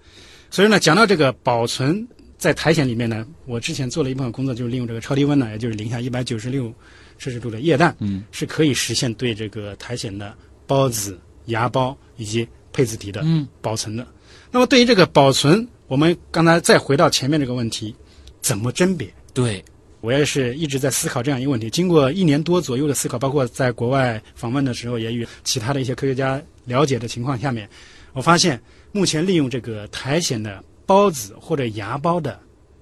[0.51, 2.05] 所以呢，讲到这个保存
[2.37, 6.71] 在苔藓里面呢，我之前做了一部分工作，就是利用这个超低温呢，也就是零下一百九十六
[7.17, 10.35] 摄氏度的液氮，嗯，是可以实现对这个苔藓的
[10.67, 14.05] 孢子、芽孢以及配子体的嗯保存的。
[14.51, 17.95] 那么对于这个保存，我们刚才再回到前面这个问题，
[18.41, 19.07] 怎么甄别？
[19.33, 19.63] 对，
[20.01, 21.69] 我也是一直在思考这样一个问题。
[21.69, 27.69] 经过一年多左右的思考，包括在国外访问的时候，也与其他的一些科学家了解的情况下面，
[28.11, 28.61] 我发现
[28.91, 32.39] 目前利用这个苔藓的孢子或者芽孢的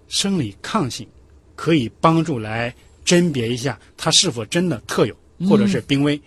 [0.08, 1.08] 生理抗性，
[1.56, 2.74] 可以帮助来
[3.06, 5.16] 甄别一下它是否真的特有
[5.48, 6.20] 或者是濒危。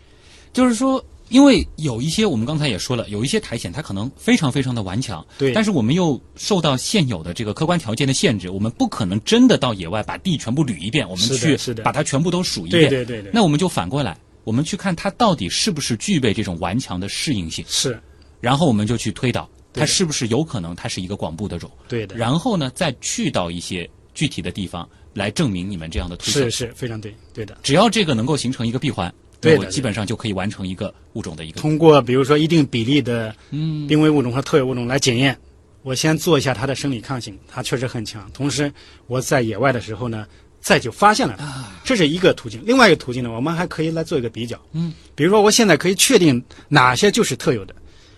[0.52, 5.52] 就是说，因为有一些我们刚才也说了，有一些苔藓它可能非常非常的顽强，对。
[5.52, 12.88] 但是我们又受到现有的这个客观条件的限制，我们不可能真的到野外把地全部捋一遍，我们去把它全部都数一遍。
[12.88, 17.98] 对对对，那我们就反过来，我们去看它到底是不是具备这种顽强的适应性，是。
[18.40, 19.48] 然后我们就去推导。
[19.48, 26.50] 对它是不是有可能它是一个广布的种，对的，然后呢再去到一些具体的地方来证明你们这样的推测是。
[26.50, 27.56] 是非常对，对的。
[27.62, 35.36] 只要这个能够形成一个闭环，对我基本上就可以完成一个物种的一个通过比如说一定比例的嗯濒危物种和特有物种来检验。
[35.84, 38.30] 我先做一下它的生理抗性，它确实很强。
[38.32, 38.72] 同时，
[39.08, 40.24] 我在野外的时候呢，
[40.60, 42.62] 再就发现了它，这是一个途径。
[42.64, 44.56] 另外一个途径呢，我们还可以来做一个比较。
[44.70, 47.74] 嗯，比如说，我现在可以确定哪些就是特有的，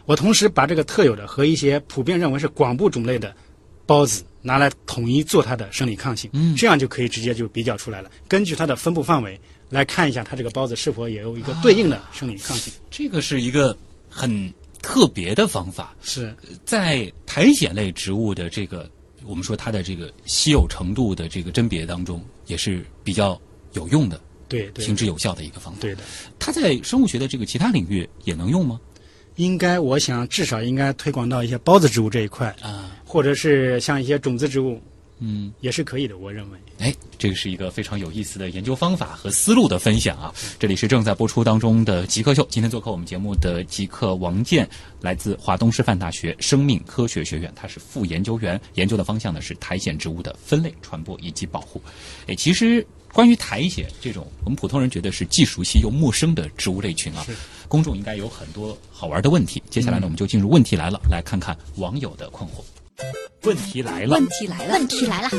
[0.06, 3.34] 我同时把这个特有的和一些普遍认为是广布种类的
[3.86, 8.10] 孢子拿来统一做它的生理抗性，嗯这样就可以直接就比较出来了。
[8.28, 9.40] 根据它的分布范围
[9.70, 12.72] 来看一下，它这个孢子是否也有一个对应的生理抗性。
[12.90, 13.76] 这个是一个
[14.08, 18.90] 很特别的方法，是在苔藓类植物的这个
[19.24, 23.40] 我们说它的这个稀有程度的这个甄别当中，也是比较
[23.72, 25.80] 有用的、对对行之有效的一个方法。
[25.80, 26.02] 对的。
[26.38, 28.78] 它在生物学的这个其他领域也能用吗？
[29.36, 34.80] 应该，我想至少应该推广到一些孢子植物这一块，啊，或者是像一些种子植物，
[35.18, 36.18] 嗯，也是可以的。
[36.18, 40.32] 我认为，哎，这个是一个非常有意思的研究方法和思路的分享啊！
[40.58, 44.68] 这里是正在播出当中的极客秀，今天做客我们节目的极客王健，
[45.00, 51.82] 来自华东师范大学生命科学学院，他是副研究员，研究的方向呢是苔藓植物的分类、传播以及保护。
[52.28, 57.24] 哎，其实关于苔藓这种我们普通人觉得是既熟悉又陌生的植物类群啊，
[57.68, 59.62] 公众应该有很多好玩的问题。
[59.70, 62.54] 接下来呢，我们就进入问题来了，来看看网友的困惑。
[63.44, 65.30] 问题来了，问题来了，问题来了，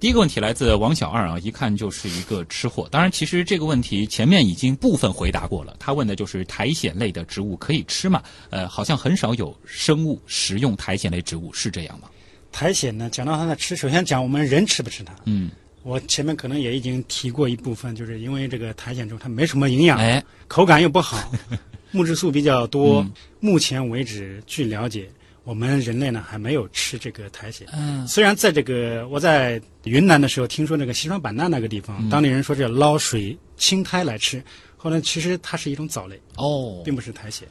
[0.00, 2.88] 第一个问题来自王小二啊，一看就是一个吃货。
[2.90, 5.76] 当然，其实这个问题前面已经部分回答过了。
[5.78, 8.20] 他问的就是苔藓类的植物可以吃吗？
[8.50, 12.08] 呃，好像很少有生物食用苔藓类植物，是这样吗？
[12.52, 15.12] 苔藓呢，讲到它的吃，首先讲我们人吃不吃它。
[15.24, 15.50] 嗯，
[15.82, 21.32] 我前面可能也已经提过一部分，就是因为这个苔藓植物它没什么营养，哎，口感又不好，
[21.90, 23.00] 木质素比较多。
[23.00, 25.10] 嗯目前为止，据了解，
[25.42, 27.66] 我们人类呢还没有吃这个苔藓。
[27.72, 34.40] 嗯，虽然在这个我在云南的时候听说那个西双版纳那个地方，当地人说是捞水青苔来吃，
[34.76, 37.48] 后来其实它是一种藻类，哦，并不是苔藓。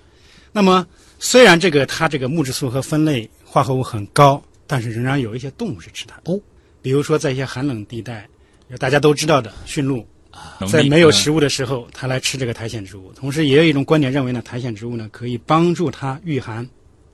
[0.54, 0.88] 那么
[1.20, 6.32] 虽然这个它这个木质素和酚类化合物很高，但是仍然有一些动物是吃它的。
[6.32, 6.40] 哦，
[6.82, 8.26] 比如说在一些寒冷地带，
[8.80, 10.08] 大家都知道的驯鹿，
[10.72, 13.12] 在没有嗯食物的时候，它来吃这个苔藓植物。
[13.14, 16.66] 同时，也有一种观点认为呢，苔藓植物呢可以帮助它御寒。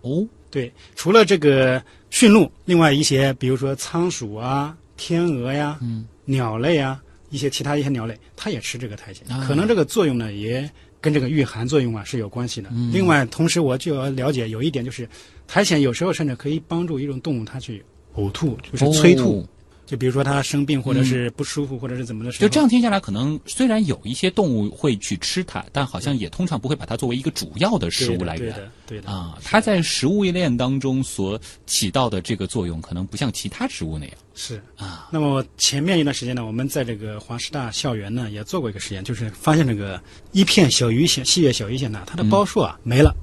[0.02, 9.28] 哦，对，除了这个驯鹿，另外一些，比如说仓鼠啊、天鹅呀、嗯鸟类啊，一些其他一些鸟类，它也吃这个苔藓。
[9.36, 12.70] 啊可能这个作用呢，也跟这个御寒作用啊是有关系的。
[12.74, 15.08] 嗯另外，同时我就要了解有一点，就是
[15.48, 17.84] 苔藓有时候甚至可以帮助一种动物它去
[18.16, 19.40] 呕吐，就是催吐。
[19.40, 19.48] 哦
[19.88, 28.54] 就比如说它生病或者是不舒服、或者是怎么的时候，就这样听下来，可能虽然有一些动物会去吃它，但好像也通常不会把它作为一个主要的食物来源。
[28.54, 34.62] 对的，对的，啊，它在食物链当中所起到的这个作用，可能不像其他植物那样是。
[34.76, 35.08] 啊。
[35.10, 40.02] 那么前面一段时间呢，我们在这个华师大校园呢也做过一个实验，就是发现这个
[40.34, 43.16] 一片小鱼藓、细叶小鱼藓呢，它的包数啊、没了。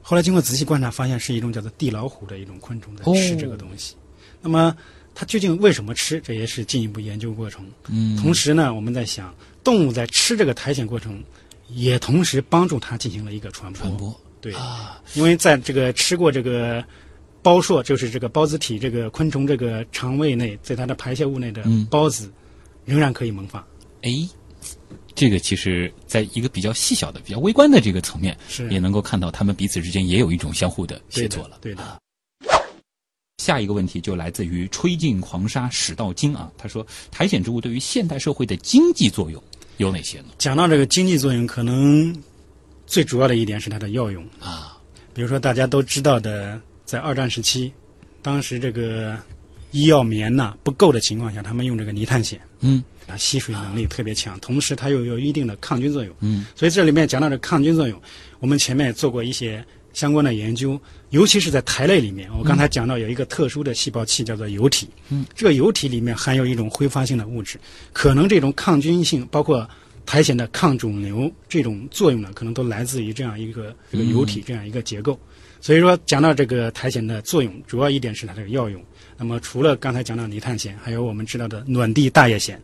[0.00, 3.94] 后来经过仔细观察，发现是一种叫做地老虎的一种昆虫在吃这个东西。
[4.42, 4.74] 那么
[5.14, 6.20] 它究竟为什么吃？
[6.20, 7.64] 这也是进一步研究过程。
[7.88, 11.22] 嗯同时呢，我们在想，动物在吃这个苔藓过程，
[11.68, 13.82] 也同时帮助它进行了一个传播。
[13.82, 16.84] 传播对，啊，因为在这个吃过这个
[17.42, 22.30] 孢硕，就是这个孢子体这个昆虫这个肠胃内，在它的排泄物内的嗯孢子，
[22.84, 23.64] 仍然可以萌发。
[24.02, 24.10] 哎，
[25.14, 31.50] 这个其实在一个比较细小的、比较微观的这个层面，是也能够看到他们彼此之间也有一种相互的协作了。
[31.50, 32.00] 的对的。
[33.44, 39.42] 下一个问题就来自于吹尽狂沙始到金啊，他说苔藓植物对于现代社会的经济作用
[39.76, 40.28] 有哪些呢？
[40.38, 42.16] 讲到这个经济作用，可能
[42.86, 44.24] 最主要的一点是它的药用。
[44.40, 44.78] 啊，
[45.12, 47.70] 比如说大家都知道的，在二战时期，
[48.22, 49.18] 当时这个
[49.72, 52.82] 医药棉呐、不够的情况下，他们用这个泥炭藓，嗯。
[53.06, 56.16] 它吸水能力特别强，同时它又有一定的抗菌作用。
[56.20, 58.00] 嗯，所以这里面讲到的抗菌作用，
[58.40, 59.62] 我们前面也做过一些
[59.94, 60.78] 相关的研究，
[61.08, 67.58] 尤其是在苔类里面，我刚才讲到有一个特殊的细胞器叫做油体，嗯，这个油体里面含有一种挥发性的物质，
[67.94, 69.66] 可能这种抗菌性包括。
[70.06, 75.18] 苔藓的抗肿瘤这种作用呢，可能都来自于这样一个这个油体这样一个结构。
[75.62, 78.84] 所以说，讲到这个苔藓的作用，主要一点是它的药用。
[79.16, 82.60] 那么，除了刚才讲到泥炭藓，还有我们知道的暖地大叶藓，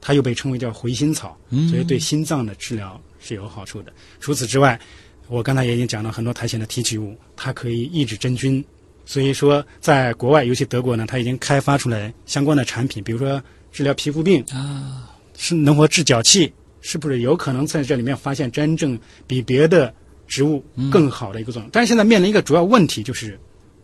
[0.00, 1.36] 它又被称为叫回心草，
[1.68, 3.92] 所以对心脏的治疗是有好处的。
[4.20, 4.80] 除此之外，
[5.28, 8.64] 我刚才也已经讲了很多苔藓的提取物，它可以抑制真菌。
[9.04, 19.94] 所以说，在国外，尤其德国呢，它已经开发出来相关的产品，比如说治疗皮肤病啊，是能否治脚气，是不是有可能在这里面发现真正比别的
[20.26, 21.70] 植物更好的一个作用？
[21.72, 23.38] 但是现在面临一个主要问题，就是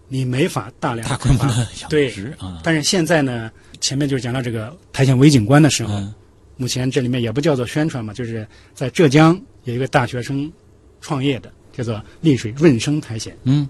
[0.09, 6.14] 你没法大量大规模的养对殖啊，但是现在呢，前面就是讲到这个苔藓微景观的时候，嗯。
[6.59, 10.53] 目前这里面也不叫做宣传嘛，就是在浙江有一个大学生
[11.03, 13.34] 创业的，叫做丽水润生苔藓。
[13.42, 13.68] 嗯，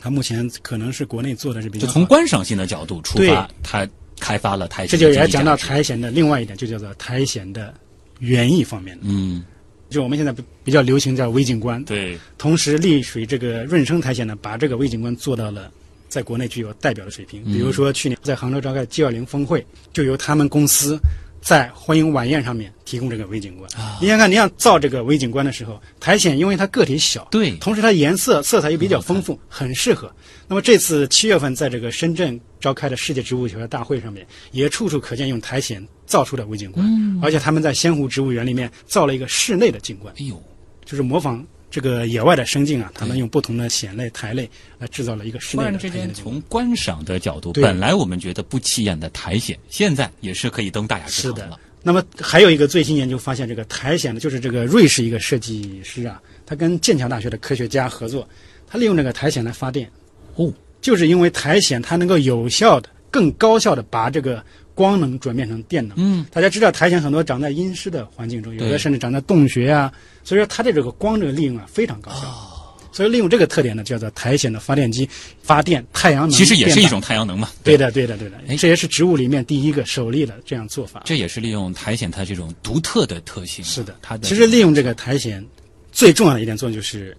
[0.00, 3.88] 它目前可能是国内做的是比较就从观赏性的角度出发，它
[4.20, 7.74] 开发了苔藓这就也讲到苔藓的另外一点，就叫做苔藓的
[8.20, 9.02] 园艺方面的。
[9.06, 9.42] 嗯，
[9.90, 15.70] 就我们现在比比较流行叫微景观，对，同时丽水这个润生苔藓呢，把这个微景观做到了
[16.08, 17.44] 在国内具有代表的水平。
[17.44, 20.98] 比如说去年在杭州召开 G 二零峰会，就由他们公司
[21.46, 23.70] 在欢迎晚宴上面提供这个微景观。
[24.00, 30.12] 你想看，你想造这个微景观的时候，苔藓因为它个体小，对同时它颜色色彩又比较丰富，很适合。
[30.48, 36.84] 那么这次七月份在这个深圳召开的世界植物学大会上面，也处处可见用苔藓造出的微景观，
[37.22, 40.12] 而且他们在仙湖植物园里面造了一个室内的景观。
[40.18, 40.42] 哎呦，
[40.84, 44.48] 就是模仿这个野外的生境啊，他们用不同的藓类、苔类
[44.78, 46.34] 来制造了一个室突内的苔然之间，藓的景观。
[46.34, 51.58] 从观赏的角度，本来我们觉得不起眼的苔藓，现在也是可以登大雅之堂了。。
[51.82, 58.28] 那么还有一个最新研究发现，这个苔藓呢，就是这个瑞士一个设计师啊，他跟剑桥大学的科学家合作，
[58.66, 59.90] 他利用这个苔藓来发电。
[60.34, 64.44] 哦，就是因为苔藓它能够有效的、更高效的把这个
[64.76, 65.96] 光能转变成电能。
[65.98, 72.28] 嗯，大家知道苔藓很多长在阴湿的环境中，有的甚至长在洞穴啊，所以说它的这个光这个利用啊非常高效。
[72.28, 72.52] 哦
[72.92, 75.06] 所以利用这个特点呢，叫做苔藓的发电机
[75.42, 76.30] 发电太阳能。
[76.30, 77.50] 其实也是一种太阳能嘛。
[77.62, 78.56] 对的，对的，对的哎。
[78.56, 81.02] 这也是植物里面第一个首例的这样做法。
[81.04, 83.62] 这也是利用苔藓它这种独特的特性。
[83.62, 85.44] 是的，它的其实利用这个苔藓
[85.92, 87.14] 最重要的一点作用就是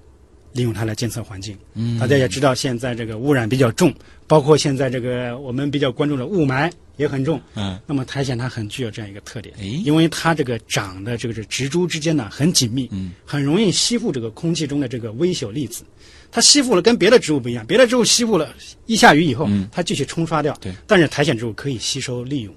[0.58, 1.56] 利用它来监测环境。
[1.76, 3.94] 嗯大家也知道，现在这个污染比较重，
[4.26, 7.40] 包括现在这个我们比较关注的雾霾也很重。
[7.54, 15.84] 嗯那么苔藓它很具有这样一个特点，哎因为它这个长的这个是植株之间呢很紧密，嗯，很容易吸附这个空气中的这个微小粒子。
[16.30, 18.54] 它吸附了跟别的植物不一样，别的植物吸附了
[18.86, 20.58] 一下雨以后，嗯它继续冲刷掉。
[20.60, 22.54] 对，但是苔藓植物可以吸收利用。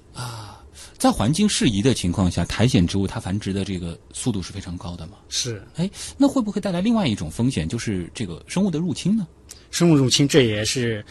[1.01, 5.13] 在环境适宜的情况下，苔藓植物它繁殖的这个速度是非常高的嘛？
[5.29, 9.25] 是哎，那会不会带来另外一种风险，就是这个生物的入侵呢？
[9.71, 11.03] 生物入侵，这也是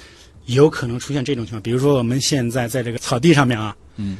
[0.47, 1.61] 有可能出现这种情况。
[1.61, 4.19] 比如说我们现在在这个草地上面啊，嗯，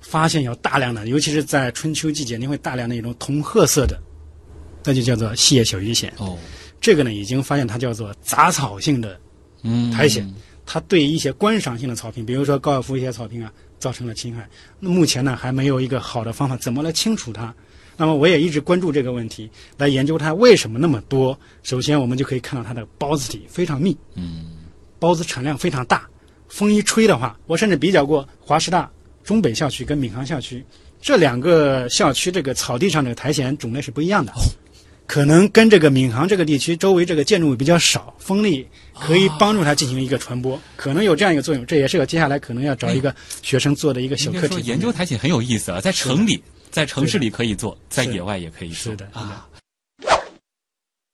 [0.00, 4.00] 发现有大量的，尤其是在春秋季节，你会大量的一种铜褐色的，
[4.82, 6.10] 那就叫做细叶小鱼藓。
[6.16, 6.38] 哦，
[6.80, 9.20] 这个呢，已经发现它叫做杂草性的
[9.64, 10.26] 嗯，苔藓，
[10.64, 14.48] 它对一些观赏性的草坪，比如说高尔夫一些草坪啊，造成了侵害。
[14.78, 17.52] 那目前呢，还没有一个好的方法，怎么来清除它？
[17.96, 21.36] 那么我也一直关注这个问题，来研究它为什么那么多。
[21.62, 24.46] 首先，我们就可以看到它的孢子体非常密，嗯，
[25.00, 26.08] 孢子产量非常大。
[26.48, 28.90] 风一吹的话，我甚至比较过华师大
[29.24, 30.64] 中北校区跟闵行校区
[31.00, 34.32] 这两个校区，这个草地上这个苔藓种类是不一样的。
[35.10, 41.66] 可能跟这个闵行这个地区周围这个建筑物比较少，风力可以帮助它进行一个传播，可能有这样一个作用。
[41.66, 44.60] 这也是我接下来可能要找一个学生做的一个小课题。
[44.60, 46.40] 研究苔藓很有意思啊，在城里，
[46.70, 48.92] 在城市里可以做，在野外也可以做。
[48.92, 49.48] 是的，是的啊。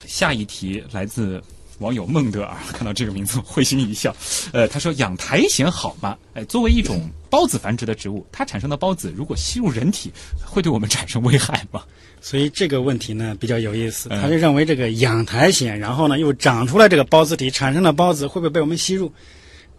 [0.07, 1.43] 下一题来自
[1.79, 4.15] 网友孟德尔，看到这个名字会心一笑。
[4.53, 6.17] 呃，他说养苔藓好吗？
[6.35, 10.11] 哎，作为一种孢子繁殖的植物，它产生的孢子如果吸入人体，
[10.45, 11.83] 会对我们产生危害吗？
[12.21, 19.13] 所以这个问题呢比较有意思，嗯他就认为这个养苔藓，然后呢又长出来这个孢子体，产生的孢子会不会被我们吸入？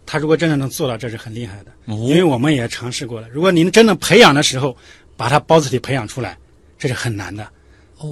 [0.06, 3.28] 他如果真的能做到，这是很厉害的，哦因为我们也尝试过了。
[3.28, 4.74] 如果您真的培养的时候，
[5.16, 6.38] 把它孢子体培养出来，
[6.78, 7.46] 这是很难的。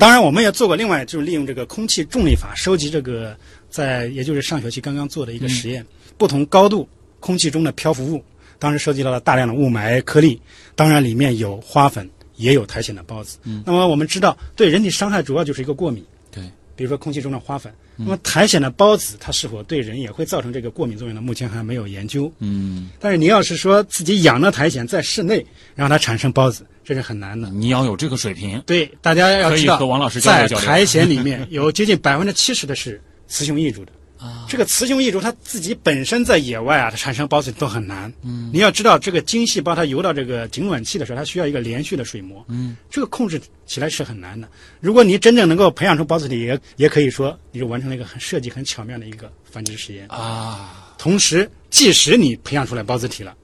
[0.00, 3.38] 当然，我们也做过另外就是利用这个空气重力法收集这个
[3.76, 5.84] 在也就是上学期刚刚做的一个实验，
[6.16, 6.88] 不同高度
[7.20, 8.24] 空气中的漂浮物，
[8.58, 10.40] 当时收集到了大量的雾霾颗粒，
[10.74, 13.36] 当然里面有花粉，也有苔藓的孢子。
[13.66, 16.02] 那么我们知道，对人体伤害主要就是一个过敏。
[16.30, 16.42] 对，
[16.74, 21.20] 比如说空气中的花粉，那么苔藓的孢子它是否对人也会造成这个过敏作用呢？
[21.20, 22.32] 目前还没有研究。
[22.38, 27.50] 嗯，但是你要是说自己养的苔藓在室内让它产生孢子，这是很难的。
[27.50, 33.92] 你要有这个水平，对，大家要知道，可以和王老师交流交流在苔藓里面有接近百分之七十的是雌雄异株的。
[34.18, 38.10] 啊，这个雌雄异株它自己本身在野外啊，它产生孢子都很难。
[38.22, 42.42] 嗯，你要知道，这个精细胞它游到这个颈卵器的时候，它需要一个连续的水膜。
[42.48, 44.48] 嗯，这个控制起来是很难的。
[44.80, 50.08] 如果你真正能够培养出孢子体，也也可以说你就完成了一个很设计很巧妙的一个繁殖实验。
[50.08, 53.36] 啊，同时，即使你培养出来孢子体了，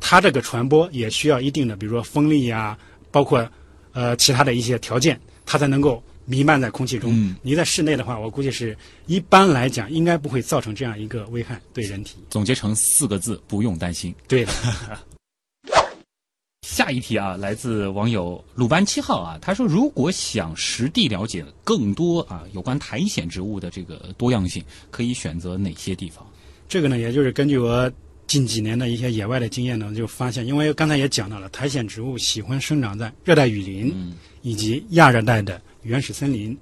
[0.00, 2.78] 它这个传播也需要一定的，比如说风力呀、
[3.10, 3.46] 包括
[3.92, 7.12] 呃其他的一些条件，它才能够弥漫在空气中。
[7.14, 12.16] 嗯你在室内的话，我估计是一般来讲应该不会造成这样一个危害对人体。
[12.30, 14.14] 总结成四个字：不用担心。
[14.26, 14.52] 对的，
[16.66, 26.26] 下一题啊，来自网友鲁班七号啊，他说，如果想实地了解更多啊有关苔藓植物的这个多样性，可以选择哪些地方？
[26.68, 27.90] 这个呢，也就是根据我
[28.26, 36.56] 近几年的一些野外的经验呢，就发现，因为刚才也讲到了，苔藓植物喜欢生长在热带雨林、嗯以及亚热带的原始森林。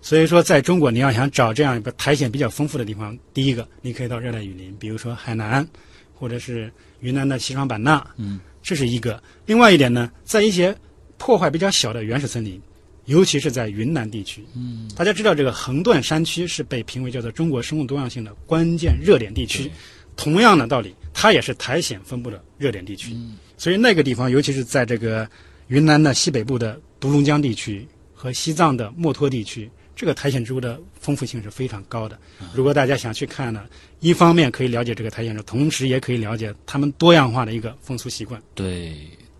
[0.00, 5.66] 所以说，在中国，你要想找这样一个苔藓比较丰富的地方，第一个，你可以到热带雨林，比如说海南，
[6.14, 9.20] 或者是云南的西双版纳，嗯，这是一个。
[9.44, 10.74] 另外一点呢，在一些
[11.16, 12.60] 破坏比较小的原始森林，
[13.06, 19.70] 尤其是在云南地区，嗯，大家知道这个横断山区是被评为叫做中国生物多样性的关键热点地区。
[20.16, 23.14] 同样的道理，它也是苔藓分布的热点地区。
[23.56, 25.28] 所以那个地方，尤其是在这个
[25.68, 27.86] 云南的西北部的独龙江地区
[28.18, 32.18] 和西藏的墨脱地区，这个苔藓植物的丰富性是非常高的。
[32.52, 33.64] 如果大家想去看呢，
[34.00, 38.42] 一方面可以了解这个苔藓植物，同时也可以了解它们多样化的一个风俗习惯。
[38.56, 38.92] 对，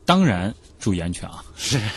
[0.05, 1.43] 当然注意安全啊。
[1.57, 1.77] 是。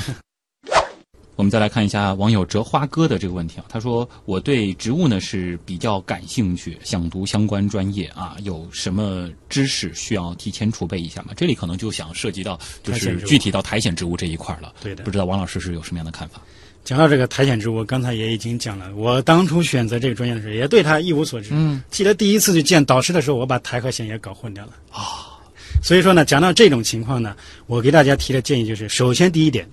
[1.37, 14.71] 我们再来看一下网友折花哥的这个问题啊，他说：“我对植物呢是比较感兴趣，想读相关专业啊，有什么知识需要提前储备一下吗？”这里可能就想涉及到就是具体到苔藓植物这一块了。
[14.81, 16.39] 对的不知道王老师是有什么样的看法？
[16.83, 18.93] 讲到这个苔藓植物，刚才也已经讲了。
[18.95, 21.49] 我当初选择这个专业的时候，也对它一无所知。
[21.51, 25.39] 嗯，记得第一次去见导师的时候，我把苔和藓也搞混掉了啊。
[25.83, 27.35] 所以说呢，讲到这种情况呢，
[27.67, 29.67] 我给大家提的建议就是：首先第一点，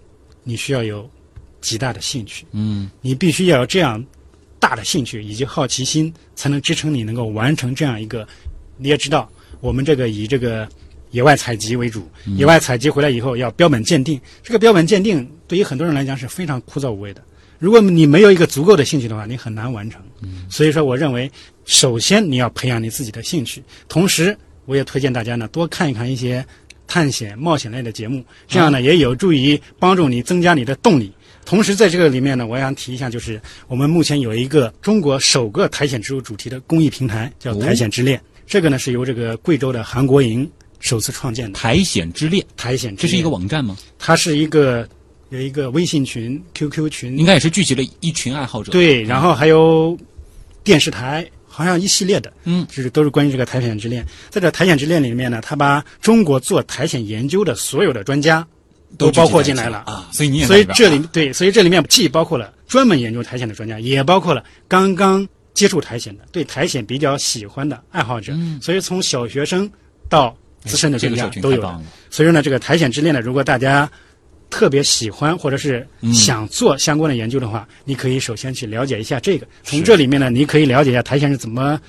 [0.45, 1.09] 你需要有
[1.61, 4.05] 极大的兴趣，嗯你必须要有这样
[4.59, 8.27] 大的兴趣以及好奇心，才能支撑你能够完成这样一个。
[8.77, 9.29] 你也知道，
[9.61, 10.69] 我们这个以这个
[11.11, 14.21] 野外采集为主，野外采集回来以后要标本鉴定。
[14.43, 17.23] 这个标本鉴定对于很多人来讲是非常枯燥无味的。
[17.59, 20.01] 如果你没有一个足够的兴趣的话，你很难完成。
[20.49, 21.31] 所以说，我认为
[21.65, 26.45] 首先你要培养你自己的兴趣，同时我也推荐大家呢多看一看一些
[26.87, 31.13] 探险、冒险类的节目，这样呢也有助于帮助你增加你的动力。
[31.45, 38.21] 同时，在这个里面呢，我想提一下，就是我们目前有一个中国首个苔藓植物主题的公益平台，叫哦苔藓之恋。
[38.47, 40.49] 这个呢是由这个贵州的韩国营
[40.81, 42.95] 首次创建的苔藓之恋，苔藓。
[42.97, 43.76] 这是一个网站吗？
[43.99, 44.89] 它是一个
[45.31, 48.72] 有一个微信群、QQ 群，应该也是聚集了一群爱好者。
[48.72, 49.99] 对，然后还有
[50.62, 54.07] 电视台，好像一系列的，嗯就是都是关于这个苔藓之恋。
[54.31, 58.47] 在这苔藓之恋里面呢，他把中国做苔藓研究的所有的专家
[58.97, 59.79] 都包括进来了。
[59.87, 68.33] 啊，所以你也所以这里对，所以这里面既包括了专门研究苔藓的专家，也包括了刚刚接触苔藓的、对苔藓比较喜欢的爱好者。
[68.37, 69.68] 嗯所以从小学生
[70.09, 70.37] 到
[70.69, 71.81] 资深的专家都有的。
[72.11, 73.91] 所以说呢，这个苔藓之恋呢，如果大家
[74.51, 79.47] 特别喜欢或者是嗯想做相关的研究的话，你可以首先去了解一下这个。
[79.62, 81.81] 从这里面呢，你可以了解一下苔藓是怎么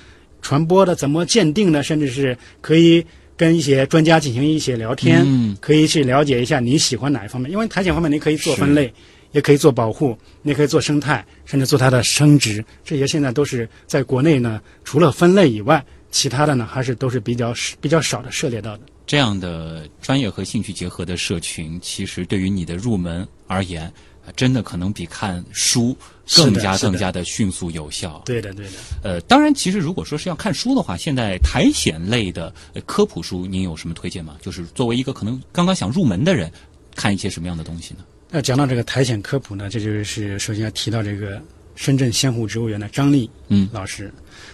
[0.42, 3.04] 传播的，怎么鉴定的，甚至是可以
[3.36, 7.50] 跟一些专家进行一些聊天，嗯可以去了解一下你喜欢哪一方面。
[7.50, 8.92] 因为苔藓方面，你可以做分类，
[9.32, 18.82] 也可以做保护，你也可以做生态，甚至做它的生殖，这些现在都是在国内呢，除了分类以外，其他的呢还是都是比较比较少的涉猎到的。
[19.06, 23.84] 这样的专业和兴趣结合的社群，其实对于你的入门而言，
[24.24, 25.96] 啊真的可能比看书
[26.36, 28.22] 更加更加的迅速有效。
[28.24, 28.72] 对的，对的。
[29.02, 34.36] 呃，当然，其实如果说是要看书的话，现在苔藓类的呃科普书，您有什么推荐吗？
[34.40, 36.52] 就是作为一个可能刚刚想入门的人，
[36.94, 38.04] 看一些什么样的东西呢？
[38.30, 41.42] 那讲到这个苔藓科普呢，这就是首先要提到这个
[41.74, 43.68] 深圳仙湖植物园的张丽嗯。
[43.72, 44.12] 老师，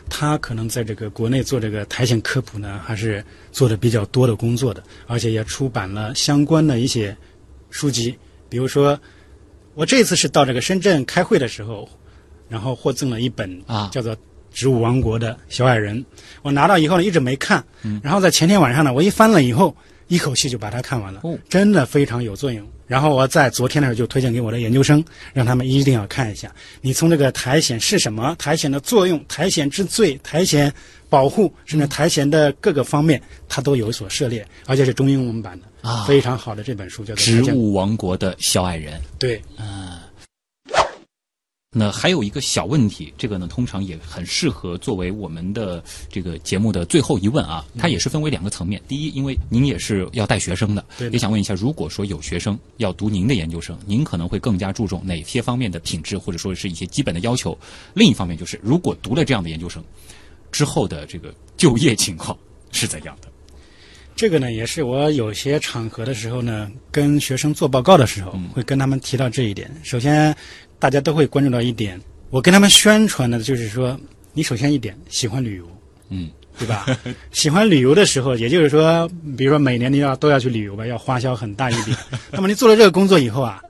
[0.08, 7.16] 他可能在这个国内做这个苔藓科普呢，还是做的比较多的工作的，而且也出版了相关的一些
[7.70, 8.16] 书籍，
[8.48, 8.98] 比如说
[9.74, 11.88] 我这次是到这个深圳开会的时候，
[12.48, 13.90] 然后获赠了一本啊。
[13.92, 14.14] 叫做
[14.52, 16.00] 《植物王国的小矮人》，
[16.42, 17.64] 我拿到以后呢一直没看，
[18.02, 19.76] 然后在前天晚上呢我一翻了以后，
[20.08, 21.38] 一口气就把它看完了，哦。
[21.48, 22.66] 真的非常有作用。
[22.86, 26.50] 然后我在昨天的时候就推荐给我的研究生，让他们一定要看一下。
[26.80, 30.72] 你从这个苔藓是什么，苔藓的作用，苔藓之最，苔藓
[31.08, 39.00] 保护，甚至苔藓的各个方面，它都有所涉猎，而且是中英文版的，啊非常好的这本书叫做《植物王国的小矮人。
[39.18, 39.40] 对，
[41.78, 47.62] 那还有一个小问题，这个呢，通常也很适合作为我们的这个节目的最后一问啊。
[47.76, 48.80] 它也是分为两个层面。
[48.88, 57.56] 第一，因为您也是要带学生的，对的也想问一下，如果说有学生要读您的研究生，您可能会更加注重哪些方面的品质，或者说是一些基本的要求？
[57.92, 59.84] 另一方面就是，如果读了这样的研究生
[60.50, 62.34] 之后的这个就业情况
[62.72, 63.28] 是怎样的？
[64.16, 69.70] 这个呢，也是我有些场合的时候呢，跟学生做报告的时候，嗯会跟他们提到这一点。
[69.82, 70.34] 首先，
[70.78, 72.00] 大家都会关注到一点，
[72.30, 73.98] 我跟他们宣传的就是说，
[74.32, 75.64] 你首先一点喜欢旅游，
[76.08, 76.86] 嗯，对吧？
[77.30, 79.06] 喜欢旅游的时候，也就是说，
[79.36, 81.94] 比如说每年你要都要去旅游吧，要花销很大一笔。
[82.32, 83.60] 那么你做了这个工作以后啊，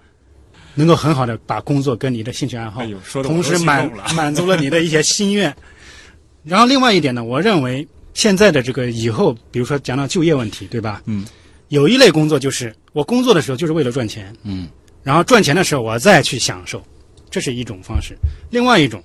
[0.77, 2.83] 能够很好的把工作跟你的兴趣爱好，
[3.25, 5.53] 同时满满足了你的一些心愿。
[6.45, 7.85] 然后另外一点呢，我认为
[8.17, 11.03] 现在的这个以后，比如说讲到就业问题，对吧？
[11.05, 11.27] 嗯，
[11.69, 14.67] 有一类工作就是我工作的时候就是为了赚钱，嗯，
[15.03, 16.83] 然后赚钱的时候我再去享受，
[17.29, 18.17] 这是一种方式。
[18.49, 19.05] 另外一种，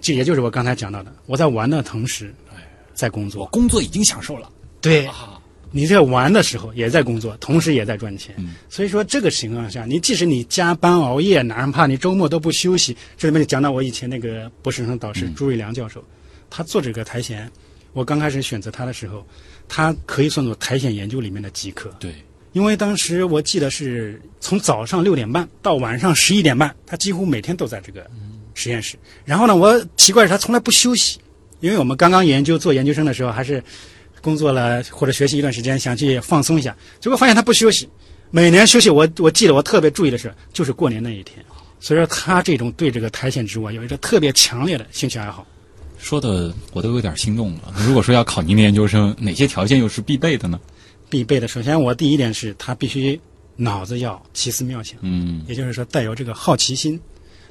[0.00, 2.32] 就也就是我刚才讲到的，我在玩的同时，
[2.94, 3.46] 在工我作。
[3.46, 4.48] 工作已经享受了
[4.80, 5.40] 对，啊，
[5.72, 8.32] 你在玩的时候也在工作，同时也在赚钱。
[8.38, 16.04] 嗯所以说这个情况下，你即使你加班熬夜，哪怕你周末都不休息，这里面就讲到我以前那个博士生导师嗯朱瑞良教授，
[16.48, 17.50] 他做这个苔藓，
[17.92, 19.26] 我刚开始选择他的时候，
[19.68, 21.94] 他可以算作苔藓研究里面的极客。
[21.98, 22.14] 对，
[22.52, 28.06] 因为当时我记得是从早上六点半到晚上十一点半，他几乎每天都在这个
[28.54, 28.96] 实验室。
[29.24, 31.18] 然后呢，我奇怪是他从来不休息，
[31.60, 33.62] 因为我们刚刚研究做研究生的时候，还是
[34.20, 37.88] 工作了或者学习一段时间，想去放松一下，结果发现他不休息。
[38.30, 41.44] 每年休息我，我记得我特别注意的是，就是过年那一天。
[41.80, 45.46] 所以说，他这种对这个苔藓植物啊有一个特别强烈的兴趣爱好。
[46.02, 47.72] 说的我都有点心动了。
[47.76, 50.60] 如果说要考您的研究生，哪些条件又是必备的呢？
[51.08, 53.18] 必备的，首先我第一点是他必须
[53.54, 54.98] 脑子要奇思妙想。
[55.02, 57.00] 嗯也就是说带有这个好奇心。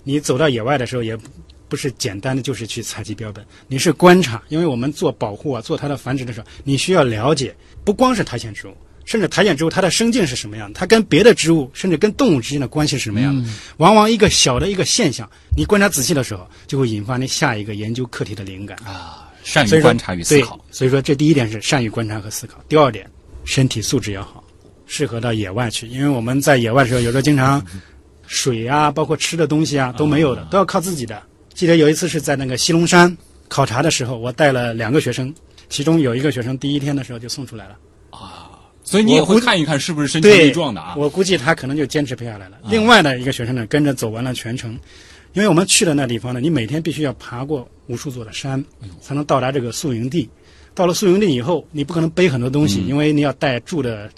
[0.03, 1.29] 你走到野外的时候，也不
[1.69, 8.75] 不是简单的就是去采集标本，你是观察，因为我们做保护啊，做它的繁殖的时候，你需要了解，不光是苔藓植物，
[9.11, 13.49] 甚至苔藓植物它的生境是什么样，它跟别的植物甚至跟动物之间的关系是什么样的。
[13.75, 18.77] 往往一个小的一个现象，你观察仔细的时候，就会引发你下一个研究课题的灵感。
[18.85, 20.55] 啊，善于观察与思考。
[20.55, 22.63] 对所以说，这第一点是善于观察和思考。
[22.69, 23.05] 第二点，
[23.43, 24.41] 身体素质要好，
[24.87, 25.85] 适合到野外去。
[25.89, 27.61] 因为我们在野外的时候，有时候经常
[28.27, 31.21] 水啊，包括吃的东西啊都没有的，都要靠自己的。
[31.53, 33.17] 记得有一次是在那个西龙山
[33.49, 35.35] 考察的时候，我带了两个学生，
[35.67, 37.75] 其中有一个学生第一天的时候就送出来了。
[38.91, 40.93] 所以你也会看一看是不是身强对力壮的啊？
[40.97, 42.57] 我估计他可能就坚持不下来了。
[42.69, 44.77] 另外的一个学生呢，跟着走完了全程，
[45.31, 48.61] 因为我们去的那地方呢，你每天必须要爬过无数座的山，
[48.99, 50.29] 才能到达这个宿营地。
[50.75, 54.09] 到了宿营地以后，你不可能背很多东西，因为你要带住的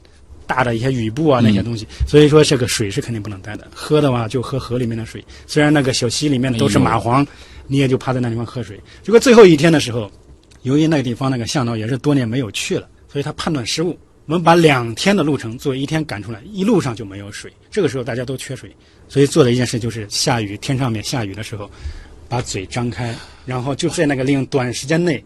[0.47, 3.67] 大的一些雨布啊那些东西，所以说这个水是肯定不能带的。
[3.75, 7.23] 喝的话就喝河里面的水，虽然那个小溪里面都是蚂蟥，
[7.67, 8.79] 你也就趴在那地方喝水。
[9.03, 10.11] 结果最后一天的时候，
[10.63, 13.95] 由于那个地方那个向导也是多年没有去了，所以他判断失误。
[14.25, 17.51] 我们把两天的路程作为一天赶出来，一路上就没有水。
[17.69, 18.73] 这个时候大家都缺水，
[19.09, 21.69] 所以做的一件事就是下雨，天上面下雨的时候，
[22.29, 23.13] 把嘴张开，
[23.45, 25.21] 然后就在那个利用短时间内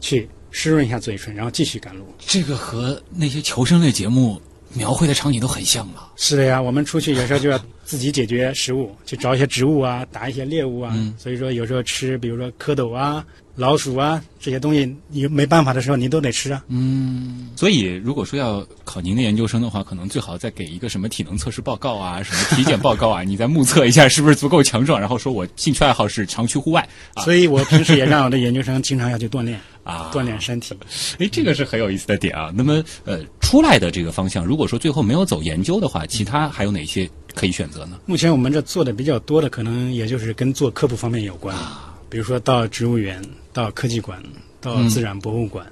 [0.00, 2.04] 去湿润一下嘴唇，然后继续赶路。
[2.18, 4.38] 这个和那些求生类节目
[4.74, 6.12] 描绘的场景都很像了。
[6.16, 10.92] 是的呀，我们出去有时候就要自己解决食物，去找一些植物啊，打一些猎物啊。
[10.94, 13.24] 嗯所以说有时候吃，比如说蝌蚪啊、
[13.54, 16.64] 老鼠啊这些东西，你没办法的时候你都得吃啊。
[16.68, 30.74] 嗯所以，如果说要考您的研究生的话，可能最好再给一个什么体能测试报告啊，什么体检报告啊，你再目测一下是不是足够强壮，然后说我兴趣爱好是常去户外啊所以我平时也让我的研究生经常要去锻炼， 啊，锻炼身体。
[31.18, 32.50] 哎，这个是很有意思的点啊。
[32.54, 37.98] 那么，呃，出来的这个方向，如果说最后没有走研究的话，其他还有哪些可以选择呢？
[38.06, 43.22] 目前我们这做的比较多的，可能也就是跟做科普方面有关，啊比如说到植物园、
[43.52, 44.22] 到科技馆、
[44.60, 45.66] 到自然博物馆。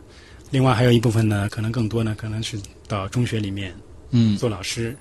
[0.51, 2.59] 另外还有一部分呢，可能更多呢，可能是
[2.89, 3.73] 到中学里面
[4.11, 4.97] 嗯，做老师，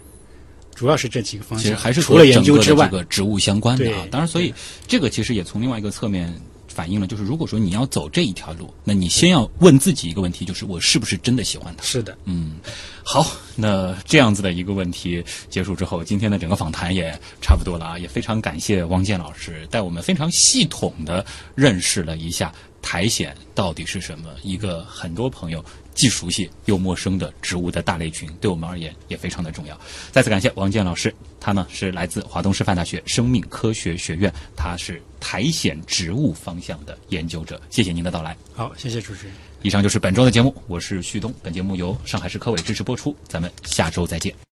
[0.76, 1.64] 主要是这几个方向。
[1.64, 4.08] 其实还是除了研究之外这，个植物相关的啊。
[4.12, 4.54] 当然，所以
[4.88, 6.32] 这个其实也从另外一个侧面
[6.68, 11.84] 反映了，就是如果说你要走这一条路，那你先要问自己一个问题，就是我是不是真的喜欢它？
[11.84, 12.58] 是的，嗯，
[13.04, 13.26] 好，
[13.56, 17.12] 那这样子的一个问题结束之后，今天的整个访谈也
[17.42, 21.26] 差不多了啊，也非常感谢汪建老师带我们非常系统的
[21.56, 25.64] 认识了一下苔藓到底是什么，一个很多朋友
[25.94, 29.80] 既熟悉又陌生的植物的大类群，对我们而言也非常的重要。
[30.12, 37.62] 再次感谢王健老师，他呢是来自华东师范大学生命科学学院，他是苔藓植物方向的研究者。
[37.70, 38.36] 谢谢您的到来。
[38.54, 39.36] 好，谢谢主持人。
[39.62, 41.34] 以上就是本周的节目，我是旭东。
[41.44, 44.40] 本节目由上海市科委支持播出，咱们下周再见。